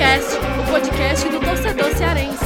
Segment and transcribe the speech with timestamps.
[0.00, 2.44] Futecast, o podcast do torcedor cearense.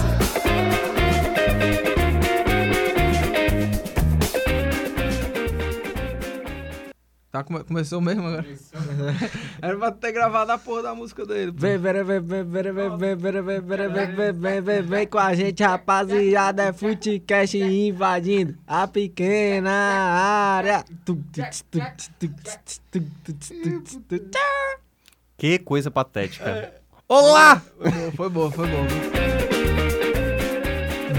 [7.30, 8.44] Tá, come- começou mesmo agora?
[9.60, 11.52] Era pra ter gravado a porra da música dele.
[11.54, 14.82] Vem, vem, vem, vem, vem, vem, vem, vem, vem, vem, vem, vem, vem, vem, vem,
[14.82, 16.62] vem com a gente, rapaziada.
[16.64, 20.84] É Futecast invadindo a pequena área.
[25.36, 26.83] Que coisa patética.
[27.06, 27.60] Olá!
[28.16, 28.86] Foi boa, foi boa.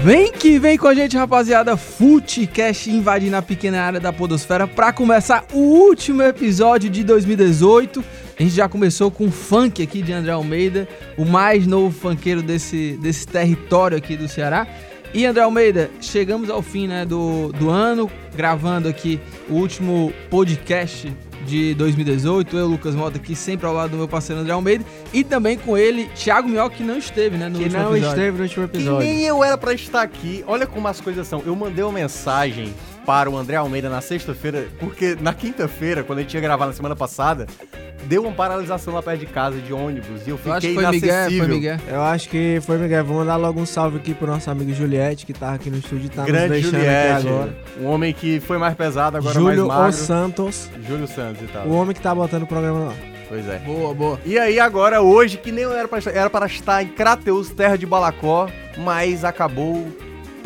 [0.02, 1.76] Vem que vem com a gente, rapaziada.
[1.76, 8.04] Futecast invadindo a pequena área da Podosfera pra começar o último episódio de 2018.
[8.36, 12.98] A gente já começou com funk aqui de André Almeida, o mais novo funkeiro desse,
[13.00, 14.66] desse território aqui do Ceará.
[15.14, 21.14] E André Almeida, chegamos ao fim né, do, do ano, gravando aqui o último podcast
[21.46, 22.56] de 2018.
[22.56, 24.84] Eu, Lucas Mota, aqui sempre ao lado do meu parceiro André Almeida.
[25.12, 28.08] E também com ele, Thiago Mioca, que não esteve né, no Que último não episódio.
[28.18, 28.98] esteve no último episódio.
[29.08, 30.44] nem eu era pra estar aqui.
[30.46, 31.42] Olha como as coisas são.
[31.46, 32.74] Eu mandei uma mensagem
[33.06, 36.72] para o André Almeida na sexta-feira, porque na quinta-feira, quando a gente ia gravar na
[36.72, 37.46] semana passada,
[38.06, 40.82] deu uma paralisação lá perto de casa de ônibus e eu Eu acho fiquei que
[40.82, 41.44] foi Miguel, inacessível.
[41.46, 41.76] foi Miguel.
[41.88, 43.04] Eu acho que foi, Miguel.
[43.04, 46.06] Vou mandar logo um salve aqui pro nosso amigo Juliette, que tá aqui no estúdio
[46.06, 47.56] e tá nos Grande deixando Juliette, aqui agora.
[47.80, 49.88] um homem que foi mais pesado, agora Júlio mais magro.
[49.90, 51.66] Os Santos, Júlio Santos e tal.
[51.66, 52.92] o homem que tá botando o programa lá.
[53.28, 53.58] Pois é.
[53.58, 54.20] Boa, boa.
[54.24, 57.50] E aí agora, hoje, que nem eu era para estar, era para estar em Crateus,
[57.50, 58.48] terra de Balacó,
[58.78, 59.84] mas acabou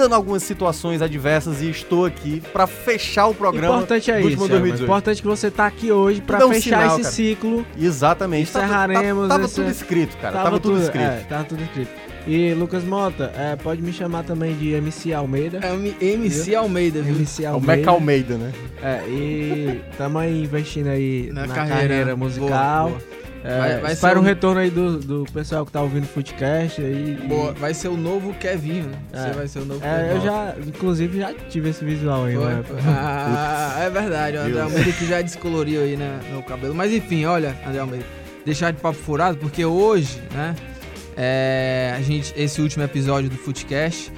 [0.01, 4.37] dando algumas situações adversas e estou aqui para fechar o programa Importante é isso.
[4.37, 4.83] 2018.
[4.85, 7.15] Importante que você tá aqui hoje pra Tudo é um fechar sinal, esse cara.
[7.15, 7.67] ciclo.
[7.79, 8.51] Exatamente.
[8.53, 10.33] Tá- Encerraremos Tava, tava esse- tudo escrito, cara.
[10.43, 11.05] Tava, tudo, escrito.
[11.05, 11.91] É, tava tudo escrito.
[12.27, 15.59] E Lucas Mota, é, pode me chamar também de MC Almeida.
[15.63, 17.15] É o MC Almeida, viu?
[17.15, 17.77] MC É o Almeida.
[17.77, 18.53] Meca Almeida, né?
[18.83, 21.81] É, e tamo aí investindo aí Na na, carreira.
[21.81, 22.89] carreira, Boa, musical.
[22.91, 23.01] boa.
[23.43, 26.05] É, Vai- vai espero ser um um- retorno aí do, do pessoal que tá ouvindo
[26.05, 27.19] o Footcast aí.
[27.27, 28.99] Boa, vai ser o novo Kevinho, né?
[29.13, 29.33] Você É.
[29.33, 32.63] vai ser o novo É, eu já, inclusive, já tive esse visual aí, Foi, né?
[32.67, 32.77] foi.
[32.87, 34.61] Ah, é verdade, o André?
[34.61, 36.75] Almeida que já descoloriu aí né, no cabelo.
[36.75, 38.05] Mas enfim, olha, André Almeida,
[38.45, 40.55] deixar de papo furado, porque hoje, né,
[41.17, 44.13] é, a gente, esse último episódio do Footcast,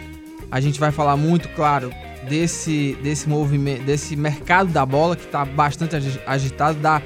[0.50, 1.92] a gente vai falar muito, claro,
[2.28, 7.00] desse, desse movimento, desse mercado da bola que tá bastante agi- agitado, da,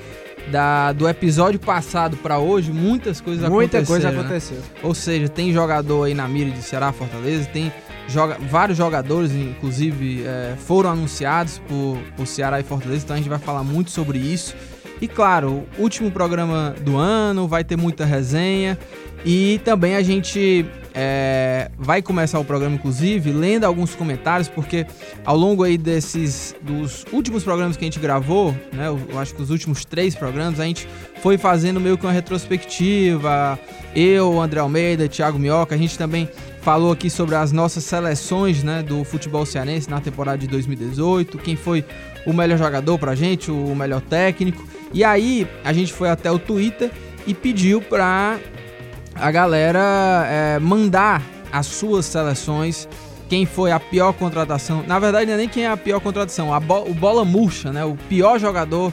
[0.50, 4.20] da, do episódio passado pra hoje, muitas coisas Muita coisa aconteceram, né?
[4.20, 4.58] aconteceu.
[4.82, 7.72] Ou seja, tem jogador aí na mira de Ceará, Fortaleza, tem
[8.08, 13.28] joga, vários jogadores, inclusive, é, foram anunciados por, por Ceará e Fortaleza, então a gente
[13.28, 14.54] vai falar muito sobre isso.
[15.00, 18.78] E claro, último programa do ano, vai ter muita resenha.
[19.24, 20.64] E também a gente
[20.94, 24.86] é, vai começar o programa, inclusive, lendo alguns comentários, porque
[25.24, 28.88] ao longo aí desses dos últimos programas que a gente gravou, né?
[28.88, 30.88] Eu acho que os últimos três programas, a gente
[31.22, 33.58] foi fazendo meio que uma retrospectiva.
[33.94, 36.28] Eu, André Almeida, Thiago Mioca, a gente também
[36.66, 41.54] falou aqui sobre as nossas seleções, né, do futebol cearense na temporada de 2018, quem
[41.54, 41.84] foi
[42.26, 44.66] o melhor jogador pra gente, o melhor técnico.
[44.92, 46.90] E aí a gente foi até o Twitter
[47.24, 48.36] e pediu pra
[49.14, 51.22] a galera é, mandar
[51.52, 52.88] as suas seleções,
[53.28, 54.82] quem foi a pior contratação.
[54.88, 57.72] Na verdade, não é nem quem é a pior contratação, a bo- o bola murcha,
[57.72, 57.84] né?
[57.84, 58.92] O pior jogador,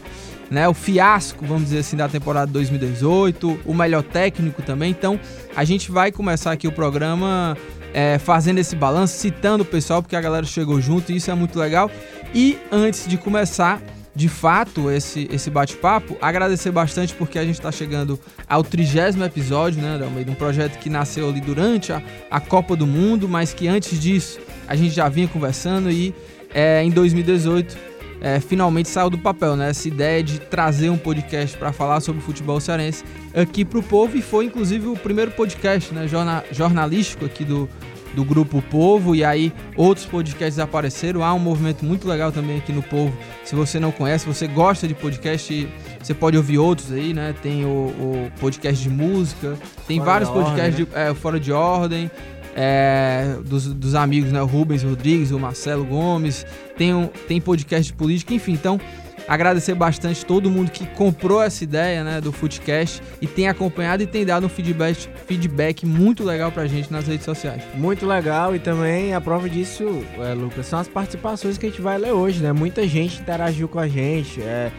[0.49, 0.67] né?
[0.67, 4.91] O fiasco, vamos dizer assim, da temporada 2018, o melhor técnico também.
[4.91, 5.19] Então,
[5.55, 7.57] a gente vai começar aqui o programa
[7.93, 11.35] é, fazendo esse balanço, citando o pessoal, porque a galera chegou junto e isso é
[11.35, 11.89] muito legal.
[12.33, 13.81] E antes de começar,
[14.15, 19.81] de fato, esse, esse bate-papo, agradecer bastante porque a gente está chegando ao trigésimo episódio,
[19.81, 20.31] né, André Almeida?
[20.31, 24.39] Um projeto que nasceu ali durante a, a Copa do Mundo, mas que antes disso
[24.67, 26.13] a gente já vinha conversando e
[26.53, 27.92] é, em 2018
[28.23, 29.69] é, finalmente saiu do papel, né?
[29.69, 33.03] Essa ideia de trazer um podcast para falar sobre o futebol cearense
[33.35, 37.67] aqui pro povo e foi inclusive o primeiro podcast, né, jorna- jornalístico aqui do,
[38.15, 41.21] do grupo Povo e aí outros podcasts apareceram.
[41.23, 43.13] Há um movimento muito legal também aqui no Povo.
[43.43, 45.67] Se você não conhece, você gosta de podcast,
[46.01, 47.35] você pode ouvir outros aí, né?
[47.41, 51.39] Tem o, o podcast de música, tem Fora vários de Ordem, podcasts de, é, fora
[51.39, 52.09] de ordem.
[52.55, 54.41] É, dos, dos amigos, né?
[54.41, 56.45] O Rubens Rodrigues, o Marcelo Gomes,
[56.77, 58.53] tem, um, tem podcast de política, enfim.
[58.53, 58.79] Então,
[59.27, 64.07] agradecer bastante todo mundo que comprou essa ideia, né, do Footcast e tem acompanhado e
[64.07, 67.63] tem dado um feedback, feedback muito legal pra gente nas redes sociais.
[67.75, 71.81] Muito legal e também a prova disso, é, Lucas, são as participações que a gente
[71.81, 72.51] vai ler hoje, né?
[72.51, 74.41] Muita gente interagiu com a gente.
[74.41, 74.71] É,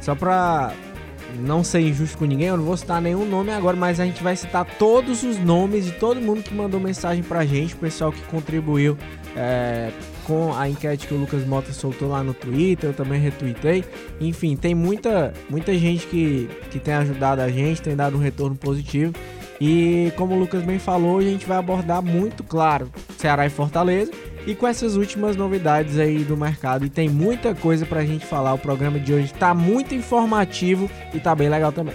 [0.00, 0.72] só pra
[1.38, 4.22] não ser injusto com ninguém, eu não vou citar nenhum nome agora, mas a gente
[4.22, 8.12] vai citar todos os nomes de todo mundo que mandou mensagem pra gente, o pessoal
[8.12, 8.96] que contribuiu
[9.36, 9.90] é,
[10.24, 13.84] com a enquete que o Lucas Mota soltou lá no Twitter, eu também retuitei.
[14.20, 18.56] Enfim, tem muita, muita gente que, que tem ajudado a gente, tem dado um retorno
[18.56, 19.12] positivo.
[19.60, 24.10] E como o Lucas bem falou, a gente vai abordar muito claro Ceará e Fortaleza
[24.46, 26.84] e com essas últimas novidades aí do mercado.
[26.84, 28.54] E tem muita coisa pra gente falar.
[28.54, 31.94] O programa de hoje tá muito informativo e tá bem legal também.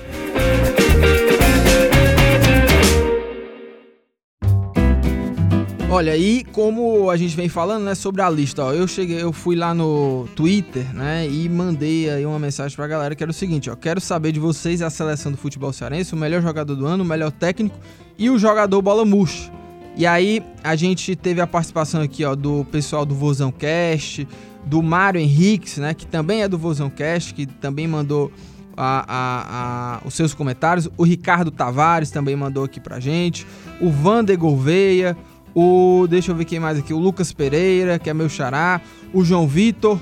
[5.90, 9.32] Olha, e como a gente vem falando, né, sobre a lista, ó, eu cheguei, eu
[9.32, 13.34] fui lá no Twitter, né, e mandei aí uma mensagem pra galera que era o
[13.34, 16.86] seguinte, ó, quero saber de vocês a seleção do futebol cearense, o melhor jogador do
[16.86, 17.80] ano, o melhor técnico
[18.18, 19.50] e o jogador bola murcha.
[19.98, 24.28] E aí a gente teve a participação aqui, ó, do pessoal do Vozão Cast,
[24.64, 28.32] do Mário Henriques, né, que também é do Vozão Cast, que também mandou
[28.78, 30.88] a, a, a, os seus comentários.
[30.96, 33.48] O Ricardo Tavares também mandou aqui pra gente.
[33.82, 35.18] O Vander Gouveia,
[35.56, 36.06] o.
[36.08, 36.94] Deixa eu ver quem mais aqui.
[36.94, 38.80] O Lucas Pereira, que é meu xará.
[39.12, 40.00] O João Vitor.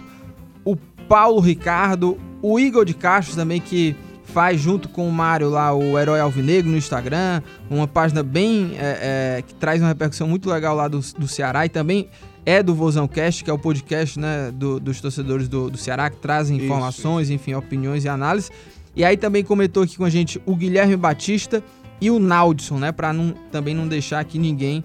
[0.65, 0.75] O
[1.07, 2.17] Paulo Ricardo.
[2.41, 3.95] O Igor de Castro também, que
[4.35, 7.41] faz junto com o Mário lá o Herói Alvinegro no Instagram.
[7.69, 8.75] Uma página bem.
[8.77, 11.65] É, é, que traz uma repercussão muito legal lá do, do Ceará.
[11.65, 12.09] E também
[12.45, 16.09] é do Vozão Cast, que é o podcast né, do, dos torcedores do, do, Ceará,
[16.09, 18.51] que trazem informações, enfim, opiniões e análises.
[18.93, 21.63] E aí também comentou aqui com a gente o Guilherme Batista
[22.01, 22.91] e o Naldson, né?
[22.91, 24.83] Pra não, também não deixar aqui ninguém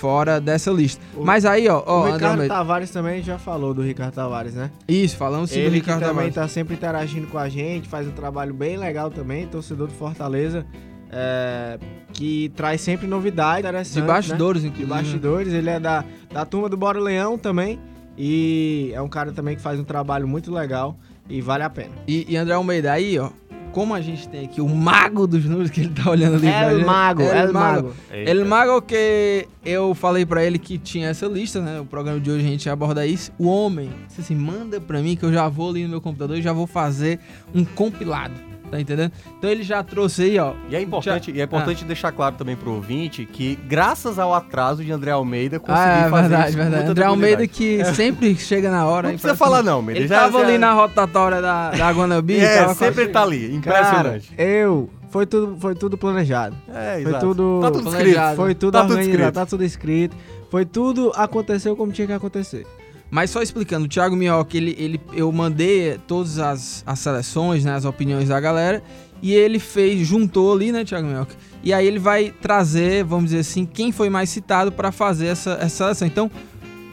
[0.00, 1.02] fora dessa lista.
[1.14, 2.54] O- Mas aí, ó, ó, o André Ricardo Almeida.
[2.54, 4.70] Tavares também já falou do Ricardo Tavares, né?
[4.88, 6.34] Isso, falamos sim do Ele Ricardo que também Tavares.
[6.34, 10.64] tá sempre interagindo com a gente, faz um trabalho bem legal também, torcedor do Fortaleza,
[11.12, 11.78] é,
[12.12, 14.68] que traz sempre novidade interessante, De bastidores, né?
[14.68, 14.86] inclusive.
[14.88, 17.78] De bastidores, ele é da, da turma do Bora Leão também,
[18.16, 20.96] e é um cara também que faz um trabalho muito legal
[21.28, 21.92] e vale a pena.
[22.08, 23.30] E, e André Almeida, aí, ó,
[23.72, 26.76] como a gente tem aqui o mago dos números que ele tá olhando ali El
[26.76, 26.86] gente.
[26.86, 27.94] Mago, El El Mago.
[28.10, 31.80] El Mago que eu falei pra ele que tinha essa lista, né?
[31.80, 33.32] O programa de hoje a gente aborda isso.
[33.38, 36.36] O homem, disse assim, manda pra mim que eu já vou ali no meu computador
[36.36, 37.18] e já vou fazer
[37.54, 38.34] um compilado,
[38.70, 39.12] tá entendendo?
[39.38, 40.52] Então ele já trouxe aí, ó.
[40.68, 41.44] E é importante, e é Ah.
[41.44, 46.06] importante deixar claro também pro ouvinte que, graças ao atraso de André Almeida, Ah, consegui
[46.06, 46.88] é fazer verdade, verdade.
[46.90, 49.02] André Almeida que sempre chega na hora.
[49.08, 50.00] Não é precisa falar não, Almeida.
[50.00, 52.36] Ele já- tava já- ali na rotatória da, da Guanabí.
[52.40, 53.60] É, sempre ele tá ali.
[53.62, 54.32] Cara, Impressionante.
[54.38, 54.88] eu...
[55.10, 56.54] Foi tudo, foi tudo planejado.
[56.72, 57.26] é, Foi exato.
[57.26, 57.58] tudo...
[57.60, 58.20] Tá tudo escrito.
[58.36, 59.32] Foi tudo Tá tudo escrito.
[59.32, 60.16] tá tudo escrito.
[60.48, 62.64] Foi tudo aconteceu como tinha que acontecer.
[63.10, 67.74] Mas só explicando, o Thiago Minhoca, ele, ele, eu mandei todas as, as seleções, né,
[67.74, 68.82] as opiniões da galera,
[69.20, 71.34] e ele fez, juntou ali, né, Thiago Minhoca?
[71.62, 75.58] E aí ele vai trazer, vamos dizer assim, quem foi mais citado pra fazer essa,
[75.60, 76.06] essa seleção.
[76.06, 76.30] Então,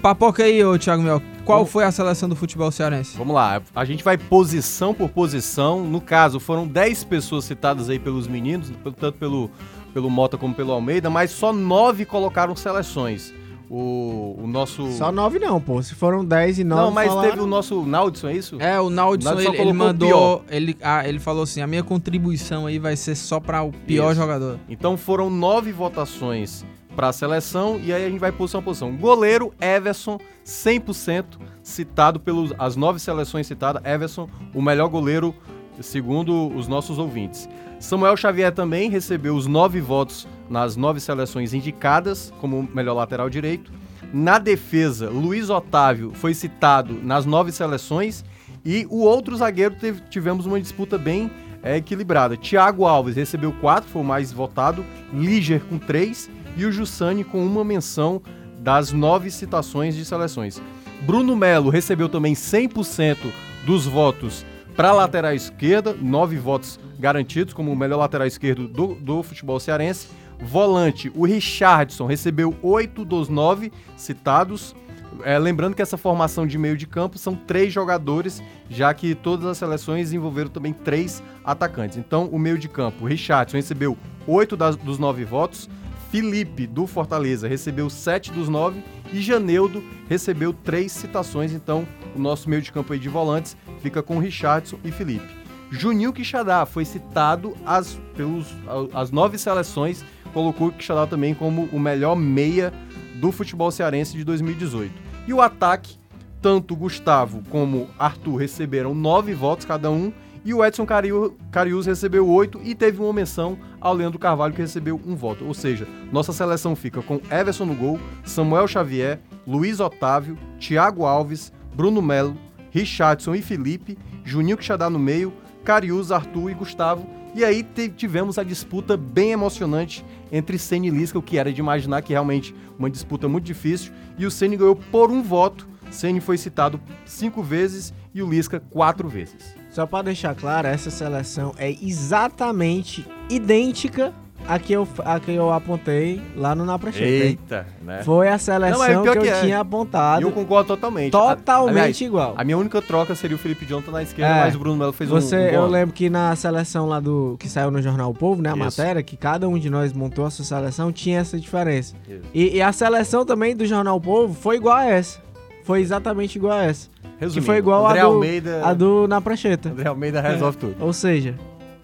[0.02, 3.16] papoca aí, ô Thiago Minhoca, qual foi a seleção do futebol cearense?
[3.16, 5.86] Vamos lá, a gente vai posição por posição.
[5.86, 9.50] No caso, foram 10 pessoas citadas aí pelos meninos, tanto pelo,
[9.94, 13.34] pelo Mota como pelo Almeida, mas só 9 colocaram seleções.
[13.70, 14.92] O, o nosso.
[14.94, 15.82] Só nove não, pô.
[15.84, 18.56] Se foram dez e nove Não, mas falaram- teve o nosso Naldson, é isso?
[18.62, 22.66] É, o Naldson, Naldson ele, ele mandou, ele, ah, ele falou assim, a minha contribuição
[22.66, 24.22] aí vai ser só pra o pior Isso.
[24.22, 24.58] jogador.
[24.70, 26.66] Então foram nove votações
[26.96, 28.96] para a seleção e aí a gente vai posição a posição.
[28.96, 31.26] Goleiro Everson, 100%
[31.62, 33.84] citado pelas as nove seleções citadas.
[33.86, 35.36] Everson, o melhor goleiro
[35.82, 37.48] segundo os nossos ouvintes.
[37.80, 43.72] Samuel Xavier também recebeu os nove votos nas nove seleções indicadas como melhor lateral direito.
[44.14, 48.24] Na defesa, Luiz Otávio foi citado nas nove seleções
[48.66, 51.30] e o outro zagueiro teve- tivemos uma disputa bem
[51.64, 52.38] é, equilibrada.
[52.38, 54.86] Thiago Alves recebeu quatro, foi o mais votado.
[55.14, 58.22] Líger com três e o Jussani com uma menção
[58.60, 60.62] das nove citações de seleções.
[61.02, 63.18] Bruno Melo recebeu também 100%
[63.66, 64.46] dos votos
[64.76, 70.08] para lateral esquerda, nove votos garantidos como o melhor lateral esquerdo do, do futebol cearense.
[70.40, 74.76] Volante, o Richardson recebeu oito dos nove citados.
[75.24, 79.48] É, lembrando que essa formação de meio de campo são três jogadores, já que todas
[79.48, 81.98] as seleções envolveram também três atacantes.
[81.98, 85.68] Então, o meio de campo, o Richardson recebeu oito das- dos nove votos,
[86.12, 91.52] Felipe, do Fortaleza, recebeu sete dos nove e Janeudo recebeu três citações.
[91.52, 95.36] Então, o nosso meio de campo aí de volantes fica com Richardson e Felipe.
[95.70, 98.48] Juninho Quixadá foi citado as, pelos,
[98.94, 102.74] as nove seleções, colocou o Quixadá também como o melhor meia
[103.16, 104.94] do futebol cearense de 2018.
[105.28, 105.98] E o ataque,
[106.42, 110.12] tanto Gustavo como Arthur receberam nove votos cada um,
[110.46, 114.62] e o Edson Cariu- Carius recebeu oito e teve uma menção ao Leandro Carvalho que
[114.62, 115.44] recebeu um voto.
[115.44, 121.52] Ou seja, nossa seleção fica com Everson no gol, Samuel Xavier, Luiz Otávio, Thiago Alves,
[121.76, 122.38] Bruno Melo,
[122.72, 125.34] Richardson e Felipe, Juninho Quixadá no meio,
[125.66, 127.06] Carius, Arthur e Gustavo.
[127.36, 127.62] E aí
[127.98, 132.14] tivemos a disputa bem emocionante entre Senna e Lisca, o que era de imaginar que
[132.14, 133.92] realmente uma disputa muito difícil.
[134.18, 135.68] E o Senna ganhou por um voto.
[135.90, 139.56] Senna foi citado cinco vezes e o Lisca quatro vezes.
[139.70, 144.14] Só pra deixar claro, essa seleção é exatamente idêntica
[144.48, 147.06] a que eu, a que eu apontei lá no Na Prancheta.
[147.06, 147.22] hein?
[147.22, 148.02] Eita, né?
[148.04, 149.40] Foi a seleção Não, que eu que é.
[149.42, 150.22] tinha E apontado.
[150.26, 151.12] eu concordo totalmente.
[151.12, 152.34] Totalmente A- aliás, igual.
[152.38, 154.40] A minha única troca seria o Felipe Jonathan na esquerda, É.
[154.42, 155.70] mas o Bruno Melo fez um- Você, um, eu gol.
[155.70, 158.64] lembro que na seleção lá do que saiu no jornal o Povo, né, a Isso.
[158.82, 161.96] matéria, que cada um de nós montou a sua seleção, tinha essa diferença.
[162.34, 165.20] E, e a seleção também do jornal o Povo foi igual a essa.
[165.64, 166.90] Foi exatamente igual a essa.
[167.20, 169.70] Resumindo, foi igual a André do- Almeida, A do na prancheta.
[169.70, 170.76] André Almeida resolve tudo.
[170.80, 171.36] Ou seja,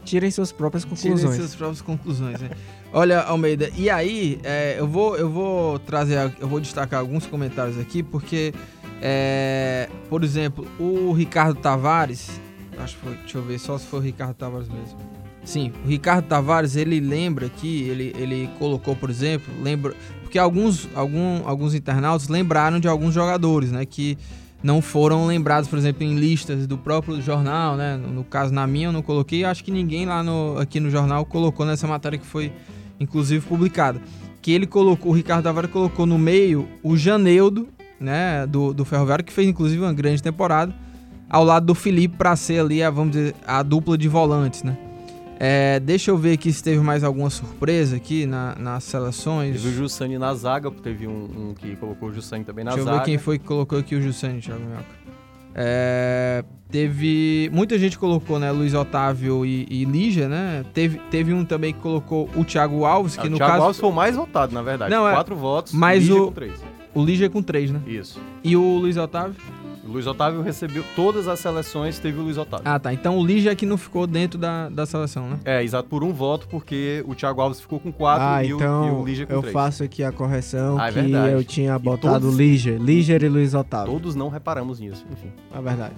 [0.04, 1.36] tirem suas próprias Tirem conclusões.
[1.36, 2.50] suas próprias conclusões, né?
[2.92, 7.80] Olha, Almeida, e aí, é, eu, vou, eu vou trazer, eu vou destacar alguns comentários
[7.80, 8.54] aqui, porque,
[9.02, 12.40] é, por exemplo, o Ricardo Tavares,
[12.78, 15.00] acho que foi, deixa eu ver, só se foi o Ricardo Tavares mesmo.
[15.44, 20.88] Sim, o Ricardo Tavares, ele lembra aqui, ele, ele colocou, por exemplo, lembra, porque alguns,
[20.96, 24.18] algum, alguns internautas lembraram de alguns jogadores, né, que
[24.64, 27.98] não foram lembrados, por exemplo, em listas do próprio jornal, né?
[27.98, 31.26] No, caso, na minha eu não coloquei, acho que ninguém lá no, aqui no jornal
[31.26, 32.52] colocou nessa matéria que foi,
[32.98, 34.02] inclusive, publicada.
[34.42, 37.68] Que ele colocou, o Ricardo Tavares colocou no meio o Janeudo,
[38.00, 38.48] né?
[38.48, 40.74] Do, do Ferroviário, que fez, inclusive, uma grande temporada,
[41.30, 44.78] ao lado do Felipe para ser ali, a, vamos dizer, a dupla de volantes, né?
[45.40, 49.62] É, deixa eu ver aqui se teve mais alguma surpresa aqui na, nas seleções.
[49.62, 52.82] Teve o Jussani na zaga, teve um, um que colocou o Jussani também na Deixa
[52.82, 53.00] eu zaga.
[53.00, 55.04] ver quem foi que colocou aqui o Jussani, Thiago Minhoca.
[55.56, 57.50] É, teve.
[57.54, 58.52] Muita gente colocou, né?
[58.52, 60.66] Luiz Otávio e, e Lígia, né?
[60.74, 63.64] Teve, teve um também que colocou o Thiago Alves, que o no Thiago caso.
[63.66, 64.90] Alves foi o mais votado, na verdade.
[64.92, 66.54] Não, é- Quatro votos, mas Lígia o- com três.
[66.96, 67.82] O Lígia com três, né?
[67.86, 68.20] Isso.
[68.44, 69.36] E o Luiz Otávio?
[69.86, 72.66] O Luiz Otávio recebeu todas as seleções, teve o Luiz Otávio.
[72.66, 72.94] Ah, tá.
[72.94, 75.40] Então o Lígia é que não ficou dentro da, da seleção, né?
[75.44, 78.56] É, exato, por um voto, porque o Thiago Alves ficou com quatro Ah, e, o,
[78.56, 79.54] então e o Lígia com eu três.
[79.54, 81.34] faço aqui a correção Ah, é que verdade.
[81.34, 82.80] eu tinha botado todos- Líger.
[82.82, 83.92] Líger e Luiz Otávio.
[83.92, 85.32] Todos não reparamos nisso, enfim.
[85.54, 85.96] É verdade.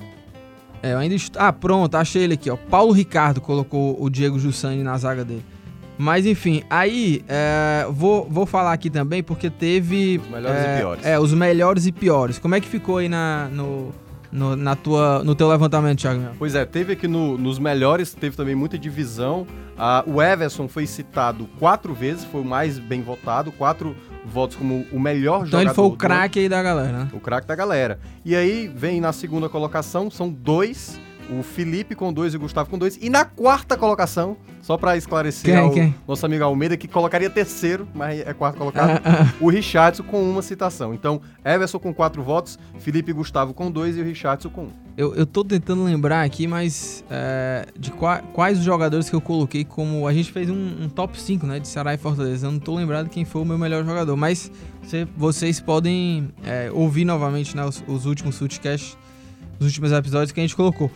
[0.82, 1.16] É, eu ainda.
[1.38, 2.56] Ah, pronto, achei ele aqui, ó.
[2.58, 5.44] Paulo Ricardo colocou o Diego Jussani na zaga dele.
[5.98, 10.20] Mas enfim, aí é, vou, vou falar aqui também porque teve.
[10.24, 11.06] Os melhores é, e piores.
[11.06, 12.38] É, os melhores e piores.
[12.40, 13.94] Como é que ficou aí na, no,
[14.32, 16.22] no, na tua, no teu levantamento, Thiago?
[16.38, 19.48] Pois é, teve aqui no- nos melhores, teve também muita divisão.
[19.78, 24.86] Ah, o Everson foi citado quatro vezes, foi o mais bem votado, quatro votos como
[24.92, 25.62] o melhor Então jogador.
[25.68, 27.08] ele foi o craque aí da galera, né?
[27.14, 28.00] O craque da galera.
[28.24, 31.00] E aí vem na segunda colocação, são dois.
[31.30, 32.98] O Felipe com dois e o Gustavo com dois.
[33.02, 35.96] E na quarta colocação, só pra esclarecer Quem, ao quem?
[36.08, 40.42] nosso amigo Almeida, que colocaria terceiro, mas é quarto colocado, Ah, o Richardson com uma
[40.42, 40.94] citação.
[40.94, 44.70] Então, Everson com quatro votos, Felipe e Gustavo com dois e o Richardson com um.
[44.98, 49.20] Eu, eu tô tentando lembrar aqui, mas é, de qua- quais os jogadores que eu
[49.20, 50.08] coloquei como.
[50.08, 51.60] A gente fez um, um top 5, né?
[51.60, 52.48] De Ceará e Fortaleza.
[52.48, 54.16] Eu não tô lembrado quem foi o meu melhor jogador.
[54.16, 54.50] Mas
[54.84, 58.98] cê- vocês podem é, ouvir novamente né, os, os últimos Footcasts,
[59.60, 60.90] os últimos episódios que a gente colocou.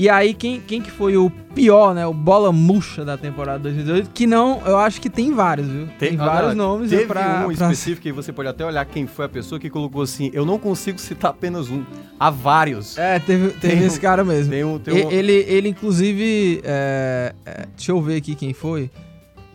[0.00, 2.06] E aí, quem, quem que foi o pior, né?
[2.06, 4.10] O bola murcha da temporada 2018?
[4.14, 5.88] Que não, eu acho que tem vários, viu?
[5.98, 8.84] Tem, ah, vários não, nomes Teve pra, um pra- específico e você pode até olhar
[8.84, 11.82] quem foi a pessoa que colocou assim: eu não consigo citar apenas um,
[12.18, 12.96] há vários.
[12.96, 14.52] É, teve, teve Tem um- esse cara mesmo.
[14.52, 16.60] Tem um, tem E- um- Ele, ele inclusive.
[16.62, 18.88] é, é, deixa eu ver aqui quem foi.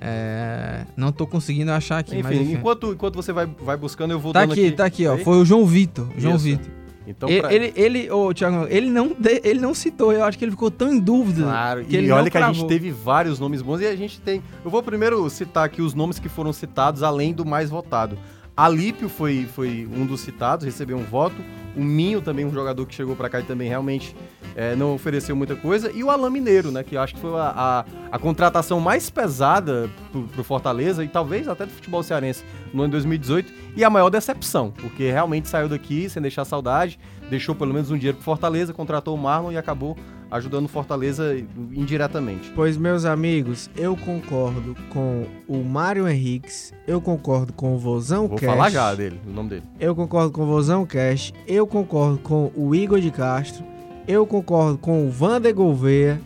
[0.02, 2.54] É, não tô conseguindo achar aqui, mas Enfim, enfim.
[2.56, 5.18] enquanto, enquanto você vai, vai buscando, eu vou Tá dando aqui, tá aqui, ó.
[5.20, 6.06] Foi o João Vitor.
[6.18, 6.38] João.
[6.38, 6.70] Vitor.
[7.06, 10.46] Então, E- pra- ele, ele, ô, Thiago, ele não, ele não citou, eu acho que
[10.46, 11.44] ele ficou tão em dúvida.
[11.44, 12.68] Claro, que e ele olha que a gente cravou.
[12.68, 14.42] teve vários nomes bons e a gente tem.
[14.64, 18.18] Eu vou primeiro citar aqui os nomes que foram citados, além do mais votado.
[18.56, 21.36] Alípio foi, foi um dos citados, recebeu um voto.
[21.76, 24.16] O Minho também, um jogador que chegou pra cá e também realmente
[24.56, 25.92] é, não ofereceu muita coisa.
[25.92, 26.84] E o Alain Mineiro, né?
[26.84, 31.08] Que eu acho que foi a, a, a contratação mais pesada pro, pro Fortaleza e
[31.08, 33.54] talvez até do futebol cearense no ano de 2018.
[33.76, 37.00] E a maior decepção, porque realmente saiu daqui sem deixar saudade,
[37.30, 39.98] deixou pelo menos um dinheiro pro Fortaleza, contratou o Marlon e acabou
[40.34, 41.38] ajudando Fortaleza
[41.72, 42.52] indiretamente.
[42.56, 48.38] Pois, meus amigos, eu concordo com o Mário Henriques, eu concordo com o Vozão Vou
[48.38, 49.64] Cash, falar já dele, o nome dele.
[49.80, 53.64] eu concordo com o Vozão Cash, eu concordo com o Igor de Castro,
[54.08, 56.20] eu concordo com o Vander Gouveia,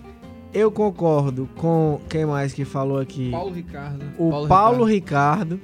[0.54, 3.30] eu concordo com quem mais que falou aqui?
[3.30, 4.06] Paulo Ricardo.
[4.18, 5.60] o Paulo, Ricardo.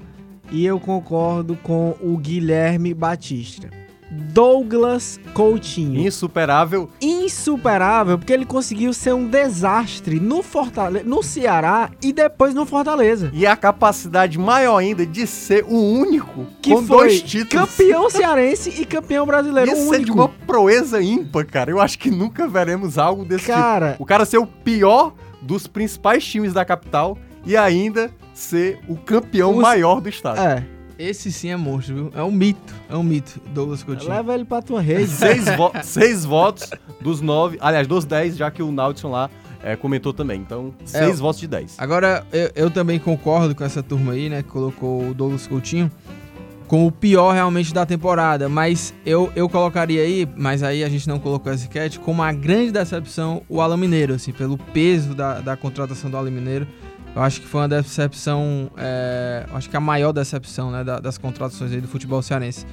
[0.51, 3.69] e eu concordo com o Guilherme Batista.
[4.13, 6.00] Douglas Coutinho.
[6.05, 6.89] Insuperável.
[7.01, 13.29] Insuperável, porque ele conseguiu ser um desastre no Fortaleza, no Ceará e depois no Fortaleza.
[13.34, 17.70] E a capacidade maior ainda de ser o único Que com foi dois títulos.
[17.70, 19.72] campeão cearense e campeão brasileiro.
[19.72, 20.13] Isso é de único.
[20.17, 21.72] uma proeza ímpar, cara.
[21.72, 24.03] Eu acho que nunca veremos algo desse Cara, tipo.
[24.03, 29.51] O cara ser o pior dos principais times da capital e ainda ser o campeão
[29.55, 30.39] Os- maior do estado.
[30.39, 30.63] é,
[30.97, 32.12] Esse sim é monstro, viu?
[32.15, 32.73] É um mito.
[32.89, 34.09] É um mito, Douglas Coutinho.
[34.12, 35.07] leva ele pra tua rede.
[35.12, 36.69] Seis, vo- seis votos
[37.01, 39.29] dos nove, aliás, dos dez, já que o Naudson lá
[39.63, 40.41] é, comentou também.
[40.41, 41.75] Então, 6 votos de 10.
[41.77, 44.43] Agora, eu, eu também concordo com essa turma aí, né?
[44.43, 45.89] Que colocou o Douglas Coutinho
[46.67, 48.50] com o pior realmente da temporada.
[48.50, 52.31] Mas eu, eu colocaria aí, mas aí a gente não colocou essa enquete, como a
[52.33, 56.67] grande decepção o Alan Mineiro, assim, pelo peso da, da contratação do Alan Mineiro.
[57.15, 61.17] Eu acho que foi uma decepção, é, acho que a maior decepção né, da, das
[61.17, 62.65] contratações aí do futebol cearense.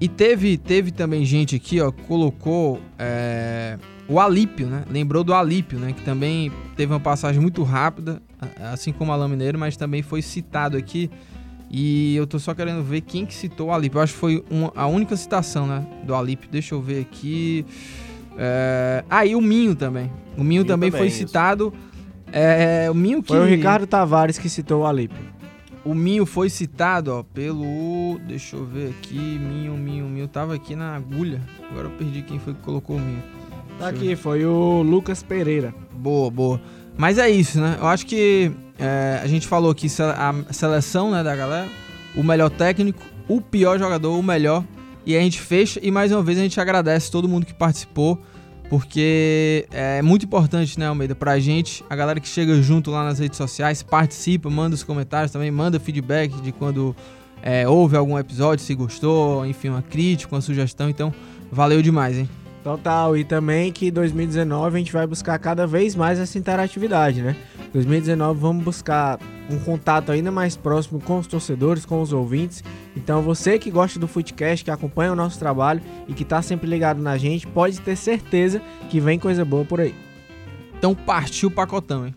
[0.00, 3.78] E teve, teve também gente aqui, ó, colocou é,
[4.08, 4.84] o Alípio, né?
[4.88, 5.92] Lembrou do Alípio, né?
[5.92, 8.22] Que também teve uma passagem muito rápida,
[8.72, 11.10] assim como o Alain Mineiro, mas também foi citado aqui.
[11.70, 13.98] E eu tô só querendo ver quem que citou o Alípio.
[13.98, 15.84] Eu acho que foi uma, a única citação, né?
[16.04, 16.48] Do Alípio.
[16.50, 17.66] Deixa eu ver aqui.
[18.38, 19.04] É...
[19.10, 20.06] Ah, e o Minho também.
[20.36, 21.26] O Minho, Minho também, também, foi isso.
[21.26, 21.72] citado.
[22.32, 23.28] É, o Minho que...
[23.28, 25.18] Foi o Ricardo Tavares que citou o Alípio.
[25.84, 28.20] O Minho foi citado, ó, pelo.
[28.26, 29.16] Deixa eu ver aqui.
[29.16, 30.28] Minho, Minho, Minho.
[30.28, 31.40] Tava aqui na agulha.
[31.70, 33.22] Agora eu perdi quem foi que colocou o Minho.
[33.78, 35.72] Tá aqui, foi o Lucas Pereira.
[35.94, 36.60] Boa, boa.
[36.96, 37.78] Mas é isso, né?
[37.80, 41.68] Eu acho que é, a gente falou aqui a seleção né, da galera,
[42.16, 44.64] o melhor técnico, o pior jogador, o melhor.
[45.06, 48.20] E a gente fecha e mais uma vez a gente agradece todo mundo que participou,
[48.68, 53.18] porque é muito importante, né, Almeida, pra gente, a galera que chega junto lá nas
[53.18, 56.94] redes sociais, participa, manda os comentários também, manda feedback de quando
[57.42, 60.88] é, houve algum episódio, se gostou, enfim, uma crítica, uma sugestão.
[60.90, 61.12] Então,
[61.50, 62.28] valeu demais, hein?
[62.68, 67.34] Total, e também que 2019 a gente vai buscar cada vez mais essa interatividade, né?
[67.72, 69.18] 2019 vamos buscar
[69.50, 72.62] um contato ainda mais próximo com os torcedores, com os ouvintes.
[72.94, 76.68] Então você que gosta do Footcast, que acompanha o nosso trabalho e que tá sempre
[76.68, 78.60] ligado na gente, pode ter certeza
[78.90, 79.94] que vem coisa boa por aí.
[80.76, 82.14] Então partiu o pacotão, hein?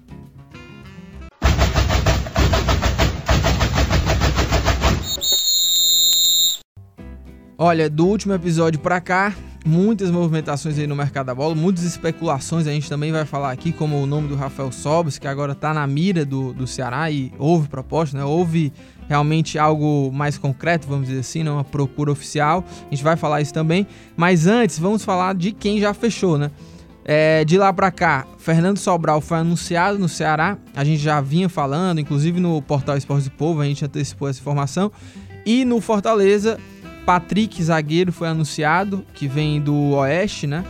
[7.58, 9.34] Olha, do último episódio pra cá,
[9.66, 13.72] muitas movimentações aí no mercado da bola, muitas especulações, a gente também vai falar aqui,
[13.72, 17.32] como o nome do Rafael Sobis, que agora está na mira do, do Ceará e
[17.38, 18.24] houve proposta, né?
[18.24, 18.74] Houve
[19.08, 21.52] realmente algo mais concreto, vamos dizer assim, né?
[21.52, 22.64] uma procura oficial.
[22.88, 23.86] A gente vai falar isso também.
[24.16, 26.50] Mas antes, vamos falar de quem já fechou, né?
[27.04, 30.58] É, de lá para cá, Fernando Sobral foi anunciado no Ceará.
[30.76, 34.40] A gente já vinha falando, inclusive no portal Esportes do Povo, a gente antecipou essa
[34.40, 34.92] informação.
[35.46, 36.58] E no Fortaleza,
[37.06, 40.64] Patrick, zagueiro, foi anunciado, que vem do Oeste, né?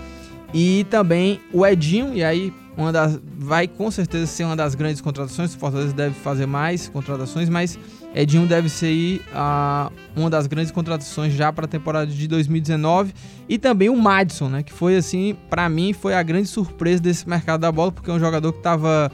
[0.53, 5.01] E também o Edinho, e aí uma das, vai com certeza ser uma das grandes
[5.01, 5.53] contratações.
[5.53, 7.77] O Fortaleza deve fazer mais contratações, mas
[8.15, 13.13] Edinho deve ser uh, uma das grandes contratações já para a temporada de 2019.
[13.47, 14.63] E também o Madison, né?
[14.63, 18.13] Que foi assim, para mim, foi a grande surpresa desse mercado da bola, porque é
[18.13, 19.11] um jogador que estava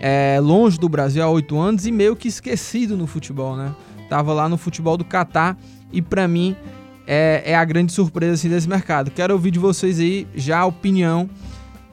[0.00, 3.74] é, longe do Brasil há oito anos e meio que esquecido no futebol, né?
[4.08, 5.56] Tava lá no futebol do Catar
[5.92, 6.56] e para mim
[7.06, 9.10] é, é, a grande surpresa assim, desse mercado.
[9.10, 11.28] Quero ouvir de vocês aí já a opinião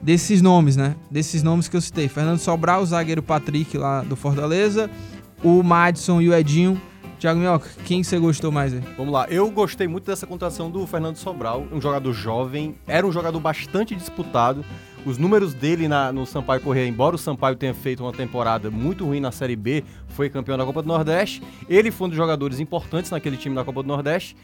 [0.00, 0.94] desses nomes, né?
[1.10, 2.06] Desses nomes que eu citei.
[2.08, 4.90] Fernando Sobral, zagueiro Patrick lá do Fortaleza,
[5.42, 6.80] o Madison e o Edinho.
[7.18, 8.82] Thiago Minhoca, quem você gostou mais aí?
[8.94, 13.10] Vamos lá, eu gostei muito dessa contratação do Fernando Sobral, um jogador jovem, era um
[13.10, 14.62] jogador bastante disputado.
[15.06, 19.04] Os números dele na, no Sampaio Correia, embora o Sampaio tenha feito uma temporada muito
[19.04, 22.58] ruim na Série B, foi campeão da Copa do Nordeste, ele foi um dos jogadores
[22.58, 24.36] importantes naquele time da Copa do Nordeste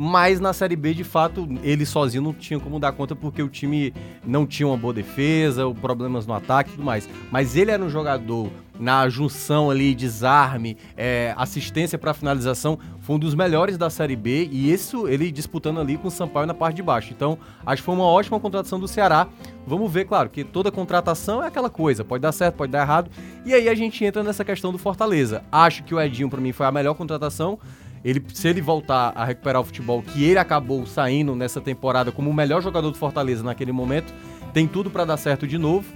[0.00, 3.48] mas na Série B, de fato, ele sozinho não tinha como dar conta porque o
[3.48, 3.92] time
[4.24, 7.08] não tinha uma boa defesa, problemas no ataque e tudo mais.
[7.32, 8.48] Mas ele era um jogador
[8.78, 14.48] na junção ali, desarme, é, assistência para finalização, foi um dos melhores da Série B
[14.50, 17.12] e isso ele disputando ali com o Sampaio na parte de baixo.
[17.12, 19.26] Então, acho que foi uma ótima contratação do Ceará.
[19.66, 23.10] Vamos ver, claro, que toda contratação é aquela coisa, pode dar certo, pode dar errado.
[23.44, 25.42] E aí a gente entra nessa questão do Fortaleza.
[25.50, 27.58] Acho que o Edinho para mim foi a melhor contratação.
[28.04, 32.30] Ele, se ele voltar a recuperar o futebol que ele acabou saindo nessa temporada como
[32.30, 34.14] o melhor jogador do Fortaleza naquele momento,
[34.52, 35.86] tem tudo para dar certo de novo.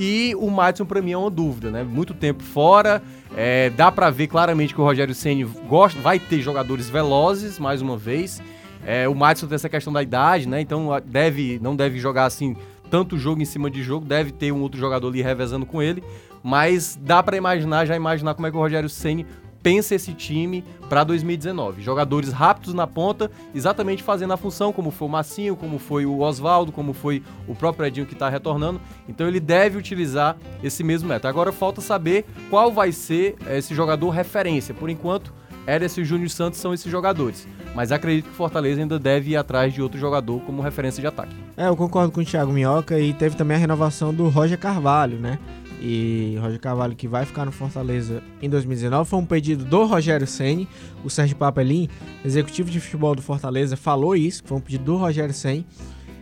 [0.00, 1.82] E o Madison para mim é uma dúvida, né?
[1.82, 3.02] Muito tempo fora,
[3.36, 7.82] é, dá para ver claramente que o Rogério Ceni gosta, vai ter jogadores velozes mais
[7.82, 8.40] uma vez.
[8.86, 10.60] É, o Madison tem essa questão da idade, né?
[10.60, 12.56] Então deve, não deve jogar assim
[12.88, 16.02] tanto jogo em cima de jogo, deve ter um outro jogador ali revezando com ele,
[16.44, 19.26] mas dá para imaginar, já imaginar como é que o Rogério Ceni
[19.68, 21.82] pensa esse time para 2019.
[21.82, 26.20] Jogadores rápidos na ponta, exatamente fazendo a função, como foi o Massinho, como foi o
[26.20, 28.80] Oswaldo, como foi o próprio Edinho que está retornando.
[29.06, 31.28] Então ele deve utilizar esse mesmo método.
[31.28, 34.72] Agora falta saber qual vai ser esse jogador referência.
[34.72, 35.34] Por enquanto,
[35.66, 37.46] Eres e Júnior Santos são esses jogadores.
[37.74, 41.06] Mas acredito que o Fortaleza ainda deve ir atrás de outro jogador como referência de
[41.06, 41.36] ataque.
[41.58, 45.18] É, eu concordo com o Thiago Minhoca e teve também a renovação do Roger Carvalho,
[45.18, 45.38] né?
[45.80, 50.26] E Roger Carvalho que vai ficar no Fortaleza em 2019 foi um pedido do Rogério
[50.26, 50.68] Ceni.
[51.04, 51.88] O Sérgio Papelin,
[52.24, 55.66] executivo de futebol do Fortaleza, falou isso, foi um pedido do Rogério Ceni.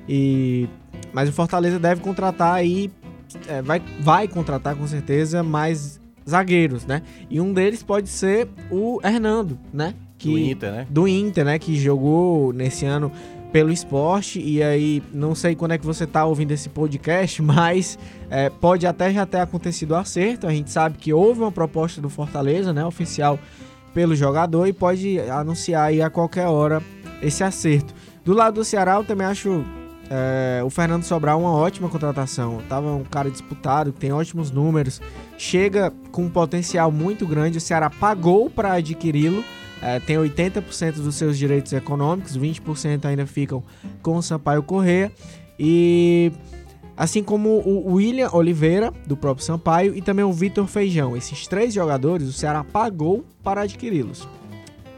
[0.09, 0.69] E
[1.13, 2.91] mas o Fortaleza deve contratar aí
[3.49, 7.03] é, vai, vai contratar com certeza mais zagueiros, né?
[7.31, 9.95] E um deles pode ser o Hernando, né?
[10.19, 10.87] Que, Do Inter, né?
[10.89, 11.59] do Inter, né?
[11.59, 13.13] Que jogou nesse ano
[13.53, 14.41] pelo esporte.
[14.41, 17.99] E aí, não sei quando é que você tá ouvindo esse podcast, mas
[18.31, 20.47] é, pode até já ter acontecido o acerto.
[20.47, 22.85] A gente sabe que houve uma proposta do Fortaleza, né?
[22.85, 23.39] Oficial
[23.95, 26.83] pelo jogador e pode anunciar aí a qualquer hora
[27.23, 27.95] esse acerto.
[28.23, 29.65] Do lado do Ceará, eu também acho
[30.11, 32.61] é, o Fernando Sobral uma ótima contratação.
[32.69, 35.01] Tava um cara disputado, tem ótimos números,
[35.39, 37.59] chega com um potencial muito grande.
[37.59, 39.43] O Ceará pagou para adquiri-lo.
[39.83, 43.63] É, tem 80% dos seus direitos econômicos, 20% ainda ficam
[44.03, 45.13] com o Sampaio Corrêa.
[45.59, 46.33] E
[46.97, 51.17] assim como o William Oliveira, do próprio Sampaio, e também o Vitor Feijão.
[51.17, 54.27] Esses três jogadores o Ceará pagou para adquiri-los.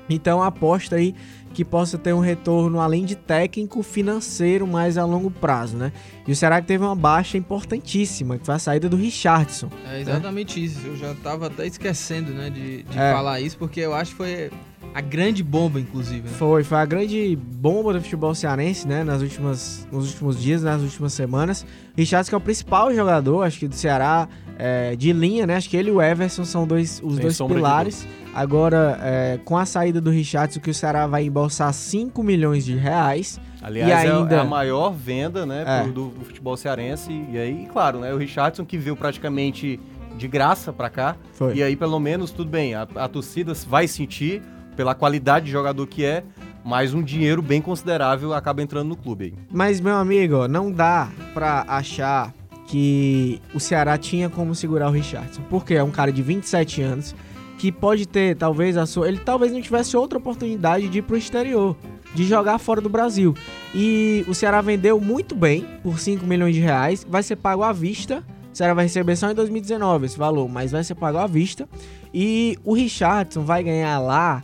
[0.08, 1.14] Então aposta aí
[1.52, 5.92] que possa ter um retorno além de técnico, financeiro, mais a longo prazo, né?
[6.28, 9.70] E o Ceará que teve uma baixa importantíssima, que foi a saída do Richardson.
[9.90, 10.86] É exatamente isso.
[10.86, 13.14] Eu já tava até esquecendo, né, de, de É.
[13.14, 14.50] falar isso, porque eu acho que foi
[14.92, 16.28] a grande bomba, inclusive.
[16.28, 16.34] Né?
[16.36, 19.02] Foi, foi a grande bomba do futebol cearense, né?
[19.02, 21.64] Nas últimas, nos últimos dias, nas últimas semanas.
[21.96, 25.56] Richardson que é o principal jogador, acho que do Ceará, é, de linha, né?
[25.56, 28.06] Acho que ele e o Everson são dois, os Sem dois pilares.
[28.34, 32.76] Agora, é, com a saída do Richardson, que o Ceará vai embolsar 5 milhões de
[32.76, 33.40] reais.
[33.62, 35.82] Aliás, é- ainda- é, a maior venda, né, É.
[35.84, 37.12] do, do futebol cearense.
[37.30, 39.80] E aí, claro, né, o Richardson que veio praticamente
[40.16, 41.16] de graça pra cá.
[41.32, 41.54] Foi.
[41.56, 44.42] E aí, pelo menos, tudo bem, a, a torcida vai sentir
[44.76, 46.22] pela qualidade de jogador que é,
[46.64, 49.34] mas um dinheiro bem considerável acaba entrando no clube.
[49.50, 52.32] Mas, meu amigo, não dá pra achar
[52.66, 55.40] que o Ceará tinha como segurar o Richardson.
[55.48, 57.14] Porque é um cara de 27 anos
[57.58, 59.08] que pode ter, talvez, a sua.
[59.08, 61.74] Ele talvez não tivesse outra oportunidade de ir pro exterior,
[62.18, 63.32] de jogar fora do Brasil.
[63.72, 67.06] E o Ceará vendeu muito bem, por 5 milhões de reais.
[67.08, 68.24] Vai ser pago à vista.
[68.52, 71.68] O Ceará vai receber só em 2019 esse valor, mas vai ser pago à vista.
[72.12, 74.42] E o Richardson vai ganhar lá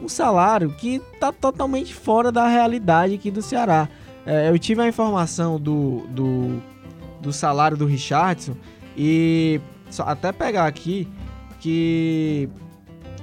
[0.00, 3.88] um salário que tá totalmente fora da realidade aqui do Ceará.
[4.24, 6.62] É, eu tive a informação do, do,
[7.20, 8.54] do salário do Richardson
[8.96, 9.60] e
[9.90, 11.08] só até pegar aqui
[11.60, 12.48] que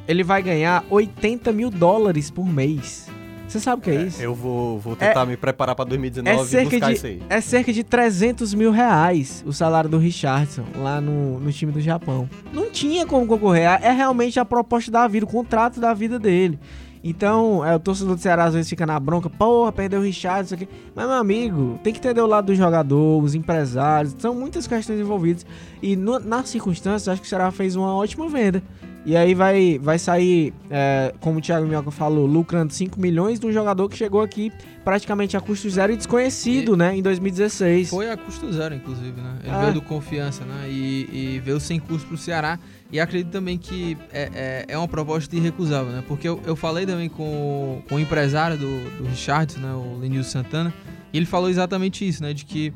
[0.05, 3.12] ele vai ganhar 80 mil dólares por mês.
[3.53, 4.19] Você sabe o que é, isso?
[4.19, 7.21] Eu vou, vou tentar me preparar pra 2019 é e cerca buscar de- isso aí.
[7.29, 11.79] É cerca de 300 mil reais o salário do Richardson lá no, no time do
[11.79, 12.27] Japão.
[12.51, 13.69] Não tinha como concorrer.
[13.83, 16.59] É realmente a proposta da vida, o contrato da vida dele.
[17.03, 20.55] Então, é, o torcedor do Ceará às vezes fica na bronca, porra, perdeu o Richardson,
[20.55, 20.67] isso aqui.
[20.95, 24.99] Mas, meu amigo, tem que entender o lado do jogador, os empresários, são muitas questões
[24.99, 25.45] envolvidas.
[25.79, 28.63] E no, nas circunstâncias, acho que o Ceará fez uma ótima venda.
[29.05, 33.45] E aí vai, vai sair, é, como o Thiago Minhoca falou, lucrando 5 milhões de
[33.45, 34.49] um jogador que chegou aqui
[34.81, 37.89] praticamente a custo zero e desconhecido, né, em 2016.
[37.89, 39.39] Foi a custo zero, inclusive, né?
[39.43, 39.59] Ele Ah.
[39.61, 40.67] veio do Confiança, né?
[40.69, 42.57] E, e veio sem custo pro Ceará.
[42.91, 46.03] E acredito também que é, é, é uma proposta irrecusável, né?
[46.07, 49.73] Porque eu, eu falei também com, com o empresário do, do Richardson, né?
[49.73, 50.73] O Lenilson Santana.
[51.11, 52.33] E ele falou exatamente isso, né?
[52.33, 52.71] De que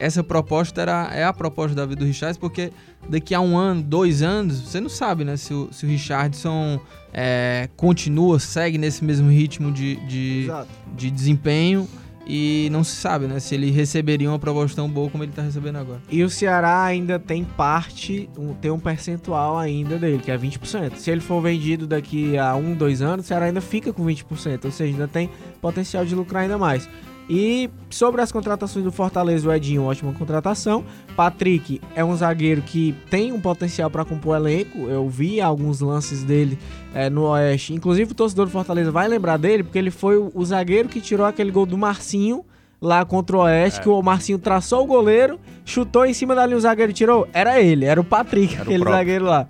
[0.00, 2.72] essa proposta era, é a proposta da vida do Richardson, porque
[3.08, 5.36] daqui a um ano, dois anos, você não sabe, né?
[5.36, 6.80] Se o, se o Richardson
[7.12, 10.48] é, continua, segue nesse mesmo ritmo de, de,
[10.96, 11.86] de desempenho
[12.26, 15.42] e não se sabe, né, se ele receberia uma proposta tão boa como ele tá
[15.42, 16.00] recebendo agora.
[16.08, 20.96] E o Ceará ainda tem parte, um- tem um percentual ainda dele, que é 20%.
[20.96, 24.64] Se ele for vendido daqui a um, dois anos, o Ceará ainda fica com 20%,
[24.64, 25.28] ou seja, ainda tem
[25.60, 26.88] potencial de lucrar ainda mais.
[27.28, 30.84] E sobre as contratações do Fortaleza, o Edinho, ótima contratação.
[31.14, 34.88] Patrick é um zagueiro que tem um potencial para compor elenco.
[34.88, 36.58] Eu vi alguns lances dele
[36.92, 37.72] é, no Oeste.
[37.72, 41.00] Inclusive, o torcedor do Fortaleza vai lembrar dele, porque ele foi o, o zagueiro que
[41.00, 42.44] tirou aquele gol do Marcinho
[42.82, 46.60] lá contra o Oeste, que o Marcinho traçou o goleiro, chutou em cima dali, o
[46.60, 47.28] zagueiro tirou.
[47.32, 48.98] Era ele, era o Patrick, Era o aquele próprio.
[48.98, 49.46] zagueiro lá.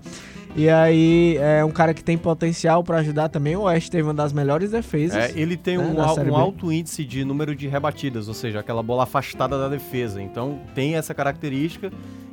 [0.55, 3.55] E aí, é um cara que tem potencial para ajudar também.
[3.55, 5.17] O Oeste teve uma das melhores defesas.
[5.33, 8.59] É, ele tem né, um, al- um alto índice de número de rebatidas, ou seja,
[8.59, 10.21] aquela bola afastada da defesa.
[10.21, 11.89] Então tem essa característica.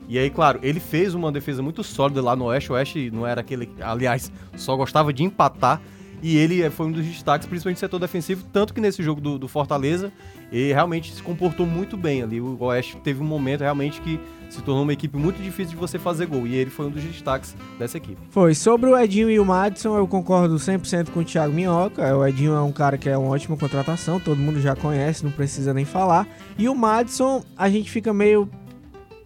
[0.08, 2.72] E aí, claro, ele fez uma defesa muito sólida lá no Oeste.
[2.72, 3.68] O Oeste não era aquele.
[3.80, 5.80] Aliás, só gostava de empatar.
[6.22, 8.44] E ele eh, foi um dos destaques, principalmente no setor defensivo.
[8.52, 10.12] Tanto que nesse jogo do, do Fortaleza,
[10.50, 12.40] ele realmente se comportou muito bem ali.
[12.40, 15.98] O Oeste teve um momento realmente que se tornou uma equipe muito difícil de você
[15.98, 16.46] fazer gol.
[16.46, 18.18] E ele foi um dos destaques dessa equipe.
[18.30, 18.54] Foi.
[18.54, 22.16] Sobre o Edinho e o Madison, eu concordo 100% com o Thiago Minhoca.
[22.16, 25.30] O Edinho é um cara que é uma ótima contratação, todo mundo já conhece, não
[25.30, 26.26] precisa nem falar.
[26.56, 28.48] E o Madison, a gente fica meio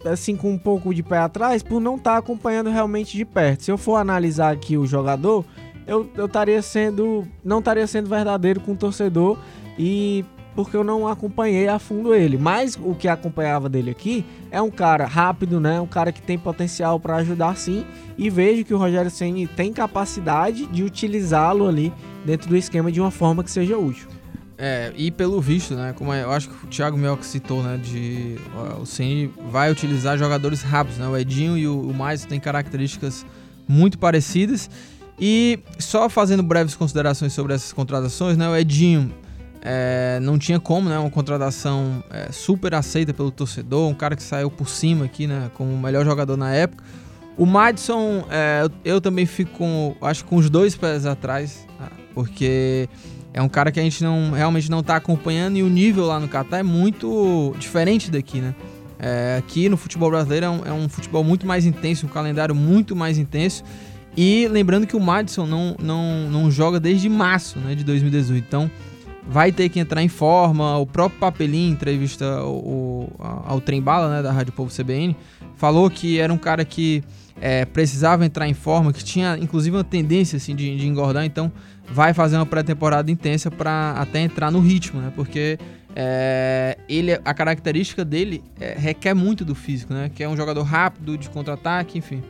[0.05, 3.63] assim com um pouco de pé atrás por não estar acompanhando realmente de perto.
[3.63, 5.45] Se eu for analisar aqui o jogador,
[5.85, 9.37] eu estaria sendo não estaria sendo verdadeiro com o torcedor
[9.77, 10.23] e
[10.55, 12.37] porque eu não acompanhei a fundo ele.
[12.37, 15.81] Mas o que acompanhava dele aqui é um cara rápido, né?
[15.81, 17.85] Um cara que tem potencial para ajudar sim.
[18.17, 21.91] E vejo que o Rogério Ceni tem capacidade de utilizá-lo ali
[22.23, 24.07] dentro do esquema de uma forma que seja útil.
[24.57, 25.93] É, e pelo visto, né?
[25.97, 27.77] Como é, eu acho que o Thiago Melk citou, né?
[27.77, 31.07] De ó, o Ceni vai utilizar jogadores rápidos, né?
[31.07, 33.25] O Edinho e o, o Mais têm características
[33.67, 34.69] muito parecidas.
[35.19, 38.49] E só fazendo breves considerações sobre essas contratações, né?
[38.49, 39.13] O Edinho
[39.61, 40.97] é, não tinha como, né?
[40.97, 45.49] Uma contratação é, super aceita pelo torcedor, um cara que saiu por cima aqui, né?
[45.53, 46.83] Como o melhor jogador na época.
[47.37, 51.89] O Madison, é, eu também fico com, acho com os dois pés atrás, tá?
[52.13, 52.87] porque
[53.33, 56.19] é um cara que a gente não realmente não está acompanhando e o nível lá
[56.19, 58.53] no Catar é muito diferente daqui, né?
[58.99, 62.53] É, aqui no futebol brasileiro é um, é um, futebol muito mais intenso, um calendário
[62.53, 63.63] muito mais intenso.
[64.15, 68.45] E lembrando que o Madison não, não, não joga desde março né, de 2018.
[68.45, 68.69] Então
[69.27, 70.77] vai ter que entrar em forma.
[70.77, 73.09] O próprio Papelinho, entrevista ao,
[73.45, 75.15] ao Trembala, né, da Rádio Povo CBN,
[75.55, 77.03] falou que era um cara que
[77.41, 81.51] é, precisava entrar em forma, que tinha inclusive uma tendência assim, de, de engordar, então
[81.89, 85.11] vai fazer uma pré-temporada intensa para até entrar no ritmo, né?
[85.15, 85.57] Porque
[85.95, 90.09] é, ele, a característica dele é, requer muito do físico, né?
[90.13, 92.23] Que é um jogador rápido, de contra-ataque, enfim.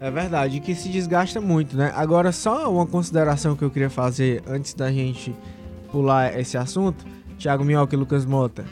[0.00, 1.92] É verdade, que se desgasta muito, né?
[1.94, 5.36] Agora, só uma consideração que eu queria fazer antes da gente
[5.92, 7.04] pular esse assunto,
[7.38, 8.64] Thiago Minhoca e Lucas Mota.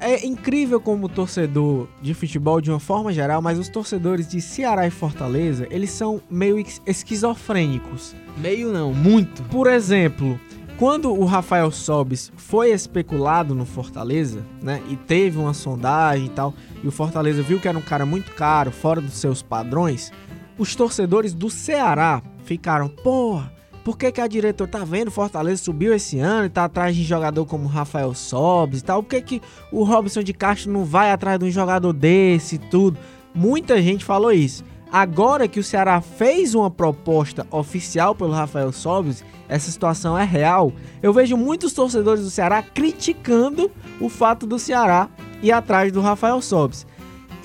[0.00, 4.84] É incrível como torcedor de futebol de uma forma geral, mas os torcedores de Ceará
[4.88, 8.16] e Fortaleza, eles são meio esquizofrênicos.
[8.36, 9.44] Meio não, muito.
[9.44, 10.38] Por exemplo,
[10.78, 16.52] quando o Rafael Sobis foi especulado no Fortaleza, né, e teve uma sondagem e tal,
[16.82, 20.12] e o Fortaleza viu que era um cara muito caro, fora dos seus padrões,
[20.58, 23.52] os torcedores do Ceará ficaram, porra,
[23.84, 25.12] por que, que a diretora tá vendo?
[25.12, 29.00] Fortaleza subiu esse ano e tá atrás de jogador como Rafael Sobis e tal.
[29.00, 32.58] Por que, que o Robson de Castro não vai atrás de um jogador desse e
[32.58, 32.98] tudo?
[33.32, 34.64] Muita gente falou isso.
[34.90, 40.72] Agora que o Ceará fez uma proposta oficial pelo Rafael Sobis, essa situação é real.
[41.02, 45.08] Eu vejo muitos torcedores do Ceará criticando o fato do Ceará
[45.42, 46.86] ir atrás do Rafael Sobis.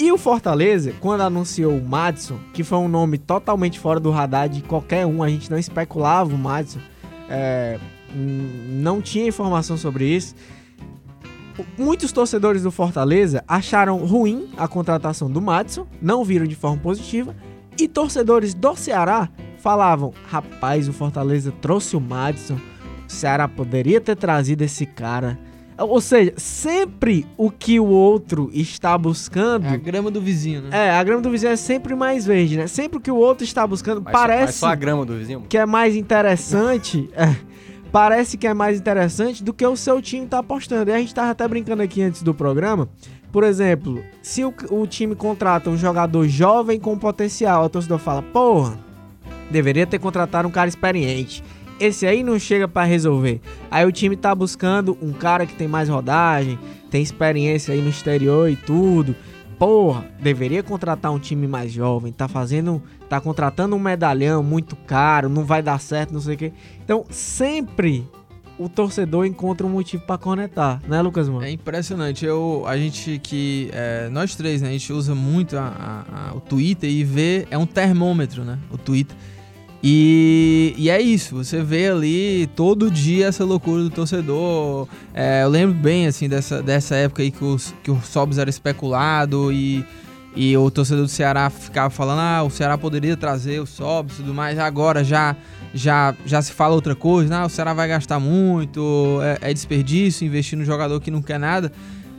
[0.02, 4.50] E o Fortaleza, quando anunciou o Madison, que foi um nome totalmente fora do radar
[4.50, 6.80] de qualquer um, a gente não especulava o Madison,
[7.30, 7.78] é,
[8.16, 10.34] não tinha informação sobre isso.
[11.78, 17.36] Muitos torcedores do Fortaleza acharam ruim a contratação do Madison, não viram de forma positiva,
[17.80, 22.58] e torcedores do Ceará falavam: rapaz, o Fortaleza trouxe o Madison,
[23.08, 25.38] o Ceará poderia ter trazido esse cara
[25.84, 29.66] ou seja, sempre o que o outro está buscando.
[29.66, 30.70] É a grama do vizinho, né?
[30.72, 32.68] É, a grama do vizinho é sempre mais verde, né?
[32.68, 34.54] Sempre o que o outro está buscando mas parece.
[34.54, 35.42] Só, só a grama do vizinho?
[35.48, 37.10] Que é mais interessante.
[37.14, 37.36] é,
[37.92, 40.90] parece que é mais interessante do que o seu time está apostando.
[40.90, 42.90] E a gente estava até brincando aqui antes do programa.
[43.32, 48.22] Por exemplo, se o, o time contrata um jogador jovem com potencial, o torcedor fala:
[48.22, 48.78] porra,
[49.50, 51.44] deveria ter contratado um cara experiente
[51.82, 53.42] esse aí não chega para resolver.
[53.70, 56.60] Aí o time tá buscando um cara que tem mais rodagem,
[56.92, 59.16] tem experiência aí no exterior e tudo.
[59.58, 65.30] Porra, deveria contratar um time mais jovem, tá fazendo, tá contratando um medalhão muito caro,
[65.30, 66.54] não vai dar certo, não sei o quê.
[66.84, 68.08] Então, sempre
[68.58, 71.44] o torcedor encontra um motivo para conectar, né, Lucas Mano?
[71.44, 72.26] É impressionante.
[72.26, 76.36] Eu, a gente que é, nós três, né, a gente usa muito a, a, a,
[76.36, 78.60] o Twitter e vê é um termômetro, né?
[78.72, 79.16] O Twitter.
[79.84, 84.88] E, e é isso, você vê ali todo dia essa loucura do torcedor.
[85.12, 88.50] É, eu lembro bem assim dessa, dessa época aí que, os, que o Sobs era
[88.50, 89.84] especulado e,
[90.36, 94.18] e o torcedor do Ceará ficava falando: ah, o Ceará poderia trazer o Sobs e
[94.18, 94.60] tudo mais.
[94.60, 95.36] Agora já,
[95.74, 100.28] já, já se fala outra coisa: ah, o Ceará vai gastar muito, é, é desperdício
[100.28, 101.72] investir no jogador que não quer nada.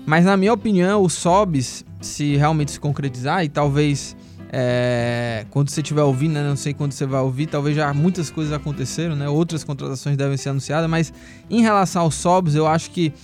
[0.05, 4.16] Mas na minha opinião, o Sobs, se realmente se concretizar, e talvez
[4.55, 8.31] é, quando você estiver ouvindo, né, não sei quando você vai ouvir, talvez já muitas
[8.31, 11.11] coisas aconteceram, né, outras contratações devem ser anunciadas, mas
[11.49, 13.15] em relação ao Sobs, eu acho que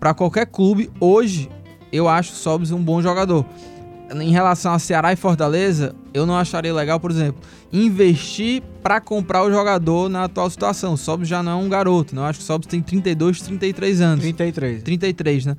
[0.00, 1.50] para qualquer clube, hoje,
[1.92, 3.44] eu acho o Sobs um bom jogador.
[4.10, 9.44] Em relação a Ceará e Fortaleza, eu não acharia legal, por exemplo, investir para comprar
[9.44, 10.94] o jogador na atual situação.
[10.94, 12.30] O Sobs já não é um garoto, não né?
[12.30, 14.20] acho que o Sobs tem 32, 33 anos.
[14.20, 14.82] 33.
[14.82, 15.56] 33, né?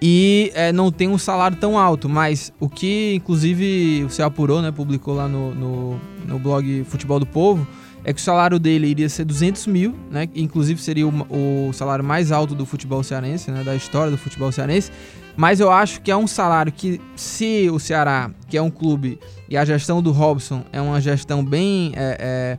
[0.00, 2.08] E é, não tem um salário tão alto.
[2.08, 4.70] Mas o que, inclusive, você apurou, né?
[4.70, 7.66] Publicou lá no, no, no blog Futebol do Povo,
[8.02, 10.28] é que o salário dele iria ser 200 mil, né?
[10.34, 13.62] Inclusive seria o, o salário mais alto do futebol cearense, né?
[13.62, 14.90] Da história do futebol cearense.
[15.36, 19.18] Mas eu acho que é um salário que, se o Ceará, que é um clube,
[19.48, 22.58] e a gestão do Robson é uma gestão bem é,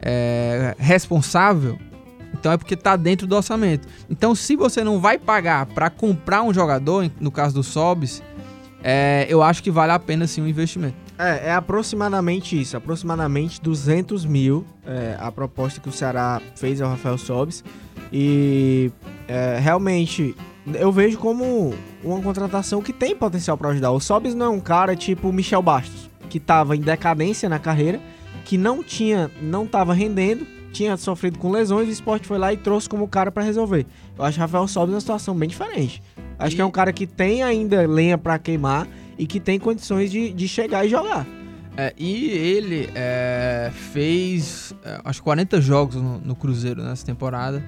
[0.00, 1.78] é, é responsável,
[2.34, 3.88] Então é porque tá dentro do orçamento.
[4.10, 8.22] Então se você não vai pagar para comprar um jogador, no caso do Sobs,
[8.82, 10.96] é, eu acho que vale a pena sim o um investimento.
[11.18, 16.90] É, é aproximadamente isso, aproximadamente 200 mil é, a proposta que o Ceará fez ao
[16.90, 17.64] Rafael Sobis.
[18.12, 18.90] E
[19.28, 20.34] é, realmente
[20.74, 23.92] eu vejo como uma contratação que tem potencial para ajudar.
[23.92, 28.00] O Sobis não é um cara tipo Michel Bastos, que estava em decadência na carreira,
[28.44, 32.56] que não tinha, não estava rendendo, tinha sofrido com lesões, o esporte foi lá e
[32.56, 33.86] trouxe como cara para resolver.
[34.18, 36.02] Eu acho Rafael Sobis é uma situação bem diferente.
[36.38, 36.56] Acho e...
[36.56, 40.32] que é um cara que tem ainda lenha para queimar e que tem condições de,
[40.32, 41.24] de chegar e jogar.
[41.76, 47.64] É, e ele é, fez é, acho 40 jogos no, no, Cruzeiro nessa temporada.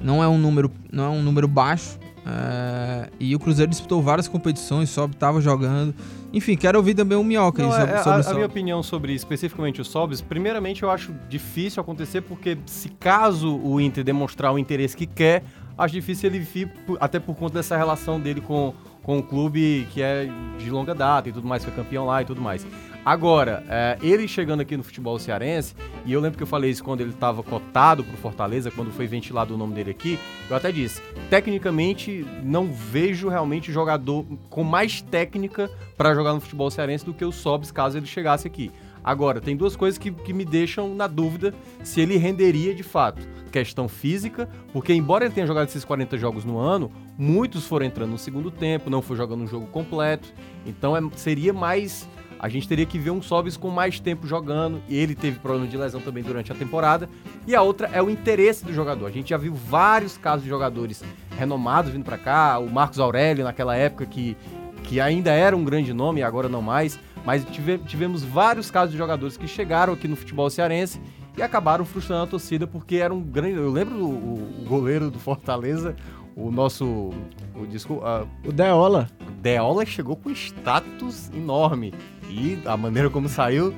[0.00, 1.98] Não é um número, não é um número baixo.
[2.26, 5.94] É, e o Cruzeiro disputou várias competições, só estava jogando.
[6.32, 8.82] Enfim, quero ouvir também o Minhoca não, aí sobre, é, sobre a, a minha opinião
[8.82, 14.52] sobre especificamente o Sobis, primeiramente eu acho difícil acontecer porque se caso o Inter demonstrar
[14.52, 15.44] o interesse que quer,
[15.76, 20.02] acho difícil ele vir, até por conta dessa relação dele com com um clube que
[20.02, 22.66] é de longa data e tudo mais, foi campeão lá e tudo mais.
[23.04, 25.74] Agora, é, ele chegando aqui no futebol cearense,
[26.06, 29.06] e eu lembro que eu falei isso quando ele estava cotado pro Fortaleza, quando foi
[29.06, 35.02] ventilado o nome dele aqui, eu até disse, tecnicamente não vejo realmente jogador com mais
[35.02, 38.72] técnica para jogar no futebol cearense do que o Sobs caso ele chegasse aqui.
[39.04, 43.20] Agora, tem duas coisas que, que me deixam na dúvida se ele renderia de fato.
[43.52, 48.10] Questão física, porque embora ele tenha jogado esses 40 jogos no ano, muitos foram entrando
[48.10, 50.32] no segundo tempo, não foi jogando um jogo completo.
[50.66, 52.08] Então é, seria mais
[52.44, 55.66] a gente teria que ver um Sobis com mais tempo jogando, e ele teve problema
[55.66, 57.08] de lesão também durante a temporada.
[57.46, 59.06] E a outra é o interesse do jogador.
[59.06, 61.02] A gente já viu vários casos de jogadores
[61.38, 64.36] renomados vindo para cá, o Marcos Aurélio naquela época que,
[64.82, 67.00] que ainda era um grande nome, agora não mais.
[67.24, 71.00] Mas tive, tivemos vários casos de jogadores que chegaram aqui no futebol cearense
[71.36, 73.56] e acabaram frustrando a torcida porque era um grande.
[73.56, 75.96] Eu lembro o, o goleiro do Fortaleza,
[76.36, 76.84] o nosso.
[76.84, 79.08] O, uh, o Deola.
[79.40, 81.94] Deola chegou com status enorme.
[82.28, 83.74] E a maneira como saiu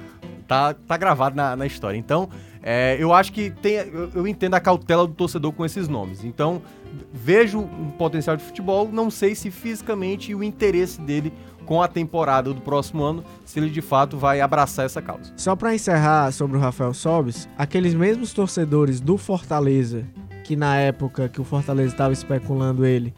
[0.46, 1.96] tá, tá gravado na, na história.
[1.96, 2.28] Então,
[2.62, 3.74] é, eu acho que tem.
[3.74, 6.24] Eu, eu, entendo a cautela do torcedor com esses nomes.
[6.24, 6.62] Então,
[7.12, 11.32] vejo um potencial de futebol, não sei se fisicamente o interesse dele
[11.66, 15.32] com a temporada do próximo ano, se ele de fato vai abraçar essa causa.
[15.36, 20.04] Só para encerrar sobre o Rafael Sobis, aqueles mesmos torcedores do Fortaleza,
[20.44, 23.12] que na época que o Fortaleza estava especulando ele,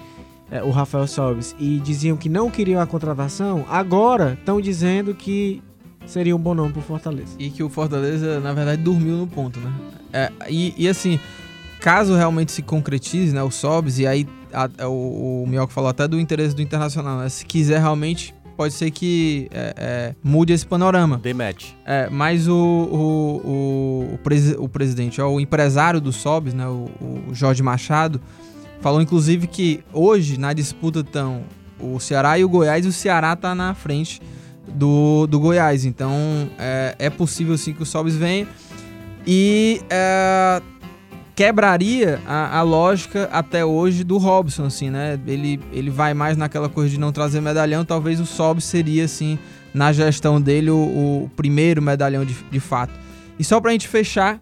[0.50, 5.62] é, o Rafael Sobis, e diziam que não queriam a contratação, agora estão dizendo que
[6.06, 7.36] seria um bom nome pro Fortaleza.
[7.38, 9.72] E que o Fortaleza, na verdade, dormiu no ponto, né?
[10.10, 11.20] É, e, e assim,
[11.80, 16.06] caso realmente se concretize, né, o Sobis, e aí a, o, o Mioca falou até
[16.08, 17.28] do interesse do Internacional, né?
[17.28, 21.16] Se quiser realmente pode ser que é, é, mude esse panorama.
[21.16, 21.74] Dematch.
[21.86, 26.66] É, mas o, o, o, o, presi o presidente, ó, o empresário do Sobs, né,
[26.66, 26.90] o,
[27.28, 28.20] o, Jorge Machado,
[28.80, 31.44] falou inclusive que hoje na disputa estão
[31.78, 34.20] o Ceará e o Goiás, e o Ceará está na frente
[34.66, 35.84] do, do Goiás.
[35.84, 36.12] Então
[36.58, 38.48] é, é possível sim que o Sobs venha.
[39.24, 40.60] E é,
[41.38, 45.16] quebraria a, a, lógica até hoje do Robson, assim, né?
[45.24, 49.38] Ele, ele vai mais naquela coisa de não trazer medalhão, talvez o Sob seria, assim,
[49.72, 52.92] na gestão dele, o, o primeiro medalhão de, de fato.
[53.38, 54.40] E só pra gente fechar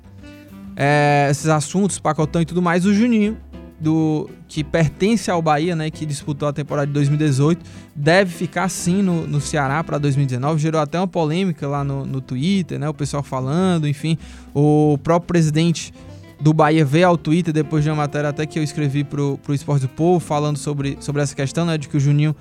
[0.74, 3.37] é, esses assuntos, pacotão e tudo mais, o Juninho,
[3.78, 7.62] do que pertence ao Bahia, né, que disputou a temporada de 2018,
[7.94, 10.59] deve ficar sim no, no Ceará para 2019.
[10.59, 14.16] Gerou até uma polêmica lá no, no Twitter, né, o pessoal falando, enfim,
[14.54, 15.92] o próprio presidente
[16.40, 19.55] do Bahia veio ao Twitter depois de uma matéria até que eu escrevi pro, pro
[19.55, 22.37] Esporte do Povo, falando sobre, sobre essa questão, né, de que o Juninho,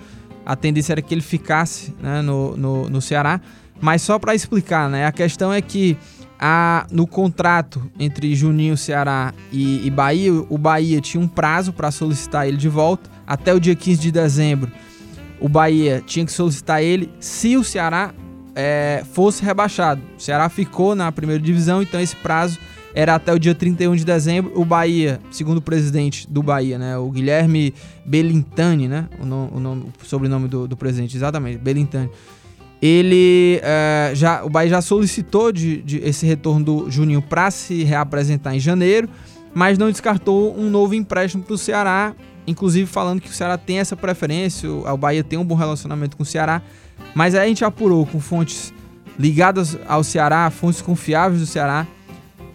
[0.45, 3.39] a tendência era que ele ficasse né, no, no, no Ceará.
[3.81, 5.97] Mas só para explicar, né, a questão é que
[6.39, 11.91] a, no contrato entre Juninho, Ceará e, e Bahia, o Bahia tinha um prazo para
[11.91, 14.71] solicitar ele de volta, até o dia 15 de dezembro.
[15.39, 18.13] O Bahia tinha que solicitar ele se o Ceará
[18.53, 20.01] é, fosse rebaixado.
[20.17, 22.59] O Ceará ficou na primeira divisão, então esse prazo
[22.95, 24.53] era até o dia 31 de dezembro.
[24.55, 27.73] O Bahia, segundo o presidente do Bahia, né, o Guilherme
[28.05, 32.09] Belintani, né, o, nome, o, nome, o sobrenome do, do presidente, exatamente, Belintani.
[32.81, 37.83] Ele é, já, o Bahia já solicitou de, de esse retorno do Juninho para se
[37.83, 39.09] reapresentar em janeiro,
[39.53, 42.15] mas não descartou um novo empréstimo para o Ceará,
[42.47, 46.23] inclusive falando que o Ceará tem essa preferência, o Bahia tem um bom relacionamento com
[46.23, 46.61] o Ceará,
[47.13, 48.73] mas aí a gente apurou com fontes
[49.17, 51.87] ligadas ao Ceará, fontes confiáveis do Ceará,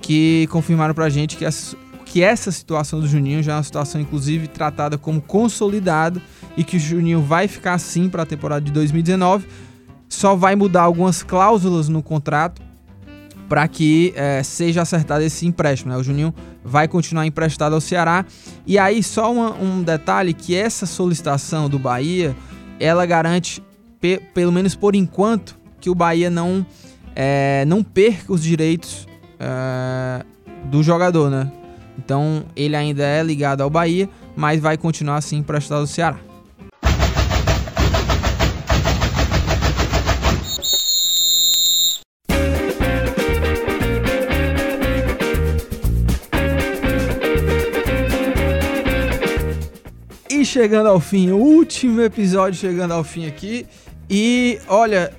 [0.00, 4.00] que confirmaram pra gente que essa, que essa situação do Juninho já é uma situação,
[4.00, 6.20] inclusive, tratada como consolidada
[6.56, 9.46] e que o Juninho vai ficar assim para a temporada de 2019.
[10.08, 12.60] Só vai mudar algumas cláusulas no contrato
[13.48, 15.92] para que é, seja acertado esse empréstimo.
[15.92, 15.98] Né?
[15.98, 16.34] O Juninho
[16.64, 18.24] vai continuar emprestado ao Ceará.
[18.66, 22.34] E aí, só uma, um detalhe: que essa solicitação do Bahia
[22.78, 23.62] ela garante,
[24.00, 26.64] pe pelo menos por enquanto, que o Bahia não,
[27.14, 29.06] é, não perca os direitos
[29.40, 30.24] é,
[30.66, 31.30] do jogador.
[31.30, 31.50] Né?
[31.98, 36.20] Então, ele ainda é ligado ao Bahia, mas vai continuar assim emprestado ao Ceará.
[50.50, 53.64] chegando ao fim, o último episódio chegando ao fim aqui.
[54.10, 55.12] E olha,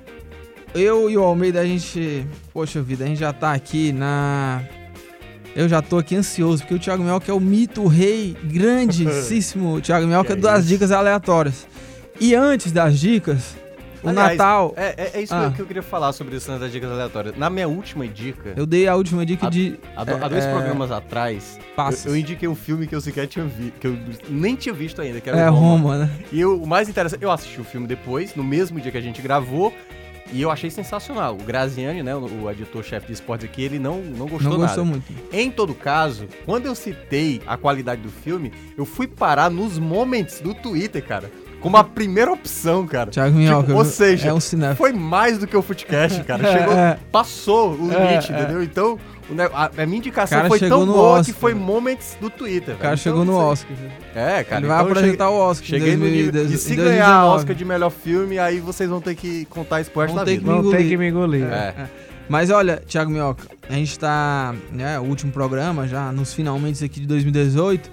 [0.74, 2.26] eu e o Almeida, a gente.
[2.52, 4.62] Poxa vida, a gente já tá aqui na.
[5.54, 9.80] Eu já tô aqui ansioso, porque o Thiago Melca é o mito, o rei grandíssimo
[9.82, 11.66] Thiago Melca é das dicas aleatórias.
[12.18, 13.54] E antes das dicas,
[14.02, 14.72] o Aliás, Natal.
[14.76, 15.52] É, é, é isso ah.
[15.54, 17.36] que eu queria falar sobre isso das dicas aleatórias.
[17.36, 18.52] Na minha última dica.
[18.56, 19.78] Eu dei a última dica há, de.
[19.94, 21.58] Há, há dois é, programas atrás.
[22.04, 23.78] Eu, eu, indiquei um filme que eu sequer tinha visto.
[23.78, 23.98] Que eu
[24.28, 25.60] nem tinha visto ainda, que era é, Roma.
[25.60, 26.10] Roma né?
[26.32, 29.02] E eu, o mais interessante, eu assisti o filme depois, no mesmo dia que a
[29.02, 29.72] gente gravou.
[30.32, 31.34] E eu achei sensacional.
[31.34, 34.66] O Graziani, né, o, o editor-chefe de esportes aqui, ele não, não gostou não nada.
[34.66, 35.12] gostou muito.
[35.32, 40.40] Em todo caso, quando eu citei a qualidade do filme, eu fui parar nos momentos
[40.40, 41.30] do Twitter, cara
[41.62, 43.10] como a primeira opção, cara.
[43.10, 44.74] Thiago Minhoca, tipo, ou seja, é um cinema.
[44.74, 46.42] foi mais do que o Footcast, cara.
[46.52, 48.42] Chegou, é, passou o limite, é, é.
[48.42, 48.62] entendeu?
[48.64, 48.98] Então,
[49.54, 52.74] a, a, minha indicação cara foi tão boa Oscar, que foi moments do Twitter.
[52.74, 53.76] O cara então, chegou no Oscar.
[54.12, 54.60] É, cara.
[54.60, 55.66] Ele vai então apresentar cheguei, o Oscar.
[55.68, 56.44] Cheguei 2000, no nível.
[56.46, 60.02] E se ganhar Oscar de melhor filme, aí vocês vão ter que contar isso pro
[60.02, 60.44] resto da vida.
[60.44, 61.44] Vão ter que me engolir.
[61.44, 61.74] É.
[61.78, 61.88] é.
[62.28, 67.00] Mas olha, Thiago Minhoca, a gente tá, né, o último programa já, nos finalmente aqui
[67.00, 67.90] de 2018.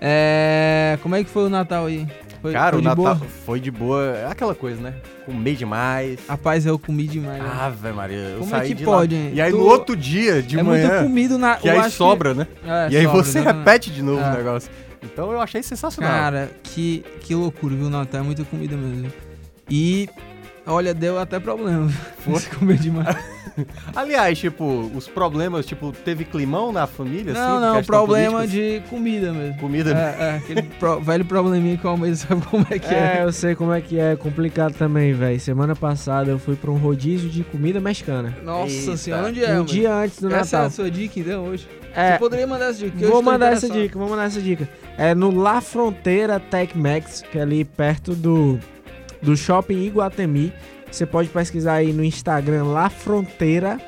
[0.00, 2.06] É, como é que foi o Natal aí?
[2.40, 3.16] Foi, Cara, foi o Natal boa?
[3.44, 4.02] foi de boa.
[4.16, 4.94] É aquela coisa, né?
[5.26, 6.18] Comi demais.
[6.26, 7.42] Rapaz, eu comi demais.
[7.42, 7.50] Né?
[7.60, 9.20] Ave Maria, eu Como saí é que pode, lá.
[9.20, 9.30] hein?
[9.34, 9.58] E aí tu...
[9.58, 10.86] no outro dia, de é manhã...
[10.86, 11.56] É muito comido na...
[11.56, 12.38] Que aí sobra, que...
[12.38, 12.46] né?
[12.64, 13.58] É, e aí sobra, você exatamente.
[13.58, 14.30] repete de novo é.
[14.30, 14.70] o negócio.
[15.02, 16.12] Então eu achei sensacional.
[16.12, 18.20] Cara, que, que loucura, viu, Natal?
[18.20, 19.12] É muita comida mesmo.
[19.68, 20.08] E,
[20.70, 21.88] olha, deu até problema.
[22.18, 23.16] Fosse comer demais.
[23.94, 27.32] Aliás, tipo, os problemas, tipo, teve climão na família?
[27.32, 29.58] Não, assim, não, problema de comida mesmo.
[29.58, 33.18] Comida É, é aquele pro, velho probleminha que o Almeida sabe como é que é.
[33.18, 35.38] É, eu sei como é que é, complicado também, velho.
[35.40, 38.36] Semana passada eu fui pra um rodízio de comida mexicana.
[38.42, 38.96] Nossa Eita.
[38.96, 39.60] senhora, onde é?
[39.60, 40.42] Um dia antes do essa Natal.
[40.42, 41.68] Essa é a sua dica, então, hoje?
[41.94, 43.08] É, Você poderia mandar essa dica?
[43.08, 44.68] Vou mandar essa dica, vou mandar essa dica.
[44.96, 48.60] É no La Fronteira Tech Max, que é ali perto do,
[49.22, 50.52] do Shopping Iguatemi.
[50.90, 53.80] Você pode pesquisar aí no Instagram La Fronteira.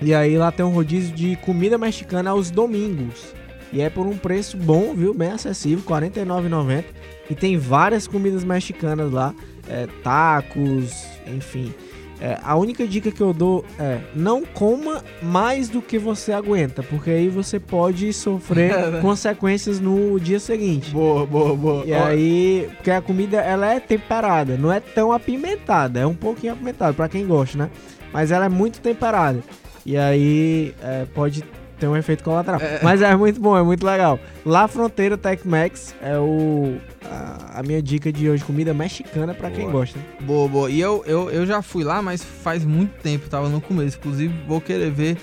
[0.00, 3.34] E aí lá tem um rodízio de comida mexicana aos domingos.
[3.72, 5.14] E é por um preço bom, viu?
[5.14, 6.84] Bem acessível, R$ 49,90.
[7.28, 9.34] E tem várias comidas mexicanas lá.
[9.68, 11.74] É, tacos, enfim.
[12.20, 16.82] É, a única dica que eu dou é não coma mais do que você aguenta,
[16.82, 20.90] porque aí você pode sofrer consequências no dia seguinte.
[20.90, 21.84] Boa, boa, boa.
[21.84, 26.54] E aí, porque a comida ela é temperada, não é tão apimentada, é um pouquinho
[26.54, 27.70] apimentada para quem gosta, né?
[28.12, 29.42] Mas ela é muito temperada.
[29.84, 31.44] E aí é, pode
[31.78, 32.60] ter um efeito colateral.
[32.60, 32.80] É.
[32.82, 34.18] Mas é muito bom, é muito legal.
[34.44, 36.76] Lá Fronteira Tech Max é o
[37.10, 39.98] a, a minha dica de hoje, comida mexicana para quem gosta.
[40.20, 40.70] Boa, boa.
[40.70, 43.96] E eu, eu, eu já fui lá, mas faz muito tempo, tava no começo.
[43.98, 45.16] Inclusive, vou querer ver.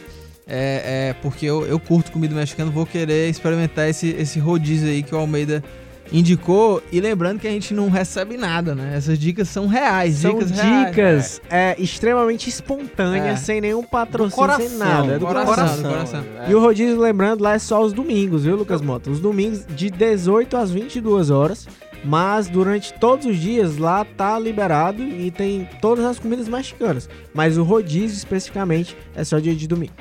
[0.46, 5.02] É, é, porque eu, eu curto comida mexicana, vou querer experimentar esse, esse rodízio aí
[5.02, 5.64] que o Almeida
[6.12, 6.82] indicou.
[6.92, 8.94] E lembrando que a gente não recebe nada, né?
[8.96, 10.16] Essas dicas são reais.
[10.16, 11.42] São dicas, dicas reais.
[11.50, 13.44] É, extremamente espontâneas, é.
[13.44, 15.14] sem nenhum patrocínio, coração, sem nada.
[15.14, 15.56] É do coração.
[15.56, 16.24] coração, do coração.
[16.40, 16.52] É.
[16.52, 19.10] E o rodízio, lembrando, lá é só os domingos, viu, Lucas Mota?
[19.10, 21.68] Os domingos de 18 às 22 horas.
[22.06, 27.10] Mas durante todos os dias lá tá liberado e tem todas as comidas mexicanas.
[27.34, 29.94] Mas o rodízio especificamente é só dia de domingo.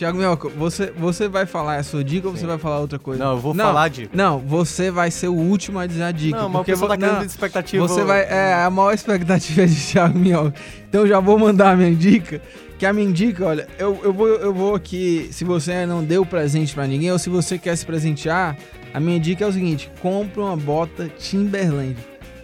[0.00, 3.22] Tiago Mioca, você, você vai falar a sua dica ou você vai falar outra coisa?
[3.22, 4.08] Não, eu vou não, falar a dica.
[4.16, 6.38] Não, você vai ser o último a dizer a dica.
[6.38, 7.86] Não, mas porque você tá querendo expectativa.
[7.86, 8.22] Você vai.
[8.22, 10.54] É, a maior expectativa de Thiago Mioca.
[10.88, 12.40] Então já vou mandar a minha dica.
[12.78, 15.28] Que a minha dica, olha, eu, eu, vou, eu vou aqui.
[15.32, 18.56] Se você não deu presente para ninguém ou se você quer se presentear,
[18.94, 21.94] a minha dica é o seguinte: compre uma bota Timberland.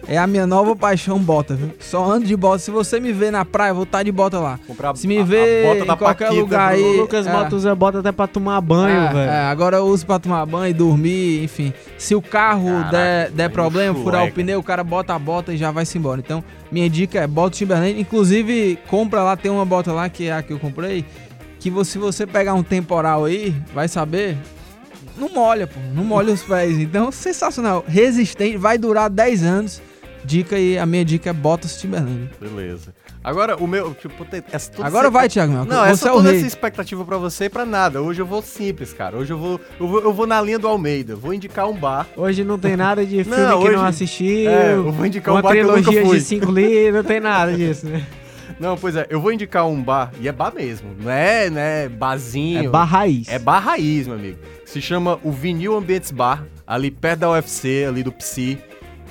[0.09, 1.71] É a minha nova paixão bota, viu?
[1.81, 2.59] Só ando de bota.
[2.59, 4.57] Se você me ver na praia, eu vou estar tá de bota lá.
[4.65, 6.81] Comprar Se me ver em qualquer Paquita, lugar aí...
[6.81, 7.31] O Lucas é.
[7.33, 9.29] Mota usa bota até pra tomar banho, é, velho.
[9.29, 11.73] É, agora eu uso pra tomar banho, dormir, enfim.
[11.97, 15.53] Se o carro Caraca, der, der problema, furar o pneu, o cara bota a bota
[15.53, 16.21] e já vai-se embora.
[16.21, 16.41] Então,
[16.71, 17.99] minha dica é bota Timberland.
[17.99, 21.03] Inclusive, compra lá, tem uma bota lá, que é a que eu comprei,
[21.59, 24.37] que você, se você pegar um temporal aí, vai saber,
[25.17, 25.79] não molha, pô.
[25.93, 26.77] Não molha os pés.
[26.77, 27.83] Então, sensacional.
[27.85, 29.86] Resistente, vai durar 10 anos
[30.27, 32.29] dica e a minha dica é Bottas Timberlane.
[32.39, 32.93] Beleza.
[33.23, 33.93] Agora, o meu.
[33.93, 35.65] Tipo, essa, toda Agora essa- vai, Thiago Mel.
[35.65, 36.37] Não, você essa é toda rei.
[36.39, 38.01] essa expectativa pra você e pra nada.
[38.01, 39.17] Hoje eu vou simples, cara.
[39.17, 41.15] Hoje eu vou, eu vou, eu vou na linha do Almeida.
[41.15, 42.05] Vou indicar um bar.
[42.15, 44.49] Hoje não tem nada de filme Não, que hoje- não assistiu.
[44.49, 46.17] É, eu vou indicar uma um bar que eu nunca trilogia fui.
[46.19, 48.05] de cinco livros, não tem nada disso, né?
[48.59, 50.89] Não, pois é, eu vou indicar um bar, e é bar mesmo.
[50.99, 52.65] Não é, né, barzinho.
[52.65, 53.27] É bar raiz.
[53.27, 54.37] É bar raiz, meu amigo.
[54.65, 58.57] Se chama o Vinil Ambientes Bar, ali perto da UFC, ali do Psi.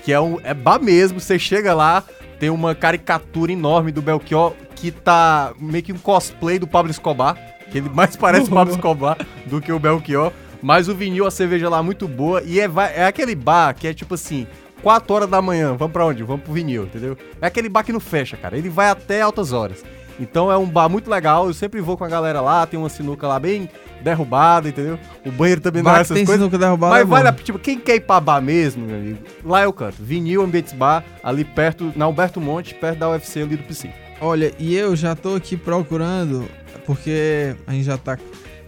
[0.06, 0.38] Que é um.
[0.44, 1.18] É bar mesmo.
[1.18, 2.04] Você chega lá,
[2.38, 7.36] tem uma caricatura enorme do Belchior que tá meio que um cosplay do Pablo Escobar.
[7.72, 10.32] Que ele mais parece o Pablo Escobar do que o Belchior.
[10.62, 12.40] Mas o vinil, a cerveja lá é muito boa.
[12.44, 14.46] E é, é aquele bar que é tipo assim.
[14.80, 16.22] 4 horas da manhã, vamos pra onde?
[16.22, 17.18] Vamos pro vinil, entendeu?
[17.40, 18.56] É aquele bar que não fecha, cara.
[18.56, 19.82] Ele vai até altas horas.
[20.18, 21.46] Então é um bar muito legal.
[21.46, 23.68] Eu sempre vou com a galera lá, tem uma sinuca lá bem
[24.00, 24.98] derrubada, entendeu?
[25.24, 26.40] O banheiro também não é essas tem coisas.
[26.40, 29.18] sinuca derrubada Mas é vale a tipo, quem quer ir pra bar mesmo, meu amigo,
[29.44, 29.96] lá eu canto.
[30.00, 33.90] Vinil Ambientes Bar, ali perto, na Alberto Monte, perto da UFC ali do PC.
[34.20, 36.48] Olha, e eu já tô aqui procurando,
[36.86, 38.18] porque a gente já tá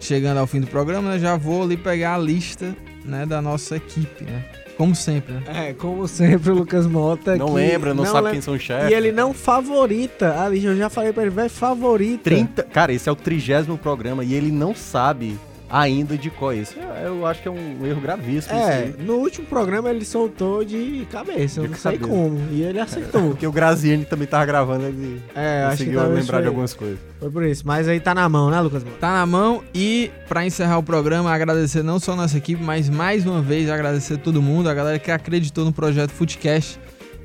[0.00, 1.18] chegando ao fim do programa, né?
[1.18, 4.44] Já vou ali pegar a lista, né, da nossa equipe, né?
[4.78, 5.42] Como sempre, né?
[5.68, 7.36] É, como sempre, o Lucas Mota.
[7.36, 8.90] Não que lembra, não, sabe lem- quem são os chefes.
[8.90, 10.40] E ele não favorita.
[10.40, 12.22] Ali, eu já falei pra ele, vai favorita.
[12.24, 15.36] 30, cara, esse é o trigésimo programa e ele não sabe
[15.70, 16.74] ainda de qual é esse.
[16.76, 16.88] Eu,
[17.18, 18.94] eu acho que é um erro gravíssimo isso É, aí.
[18.98, 22.08] no último programa ele soltou de cabeça, eu De não sei cabeça.
[22.10, 22.40] como.
[22.50, 23.28] E ele acertou.
[23.30, 26.98] Porque o Graziani também tava gravando, ele É, acho que conseguiu lembrar de algumas coisas.
[27.20, 27.62] foi por isso.
[27.66, 28.82] Mas aí tá na mão, né, Lucas?
[28.98, 32.88] Tá na mão e pra encerrar o programa, agradecer não só a nossa equipe, mas
[32.88, 36.78] mais uma vez agradecer todo mundo, a galera que acreditou no projeto Footcast.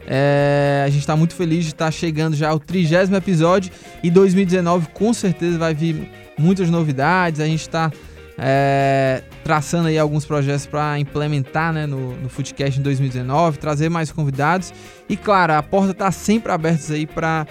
[0.06, 3.72] É, a gente tá muito feliz de estar chegando já ao trigésimo episódio
[4.04, 7.40] e 2019 com certeza vai vir muitas novidades.
[7.40, 7.90] A gente tá
[8.38, 14.12] é, traçando aí alguns projetos para implementar né, no, no Footcast em 2019, trazer mais
[14.12, 14.74] convidados
[15.08, 17.46] e claro, a porta tá sempre aberta aí para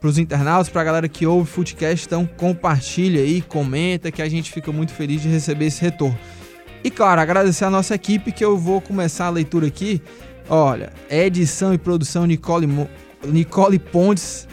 [0.00, 4.28] para os internautas, para a galera que ouve Footcast, então compartilha aí, comenta, que a
[4.28, 6.16] gente fica muito feliz de receber esse retorno.
[6.84, 10.00] E claro, agradecer a nossa equipe, que eu vou começar a leitura aqui.
[10.48, 12.88] Olha, edição e produção Nicole, Mo-
[13.26, 14.46] Nicole Pontes,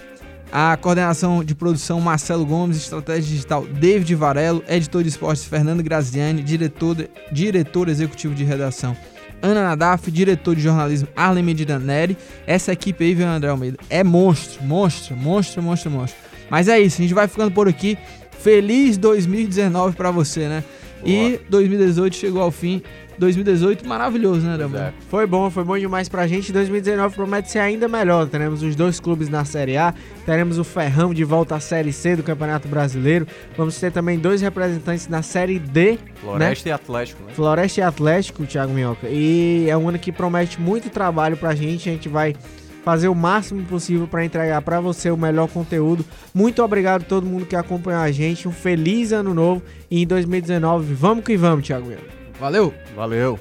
[0.58, 6.42] a coordenação de produção Marcelo Gomes, estratégia digital David Varelo, editor de esportes Fernando Graziani,
[6.42, 8.96] diretor, de- diretor executivo de redação
[9.42, 12.18] Ana Nadaf, diretor de jornalismo Arlen Medina Neri.
[12.48, 13.78] Essa equipe aí, viu, André Almeida?
[13.90, 16.18] É monstro, monstro, monstro, monstro, monstro.
[16.50, 17.98] Mas é isso, a gente vai ficando por aqui.
[18.40, 20.64] Feliz 2019 pra você, né?
[21.06, 22.82] E 2018 chegou ao fim.
[23.18, 24.94] 2018 maravilhoso, né, Pois é.
[25.10, 26.52] Foi bom, foi bom demais pra gente.
[26.52, 28.28] 2019 promete ser ainda melhor.
[28.28, 29.94] Teremos os dois clubes na Série A,
[30.26, 33.28] teremos o Ferrão de volta à Série C do Campeonato Brasileiro.
[33.58, 37.34] Vamos ter também dois representantes na Série D, Floresta e Atlético, né?
[37.34, 39.08] Floresta e Atlético, Thiago Minhoca.
[39.10, 41.90] E é um ano que promete muito trabalho pra gente.
[41.90, 42.36] A gente vai
[42.84, 46.06] fazer o máximo possível pra entregar pra você o melhor conteúdo.
[46.34, 48.48] Muito obrigado a todo mundo que acompanhou a gente.
[48.48, 52.25] Um feliz ano novo e em 2019 vamos que vamos, Thiago Minhoca.
[52.40, 52.74] Valeu!
[52.96, 53.40] Valeu.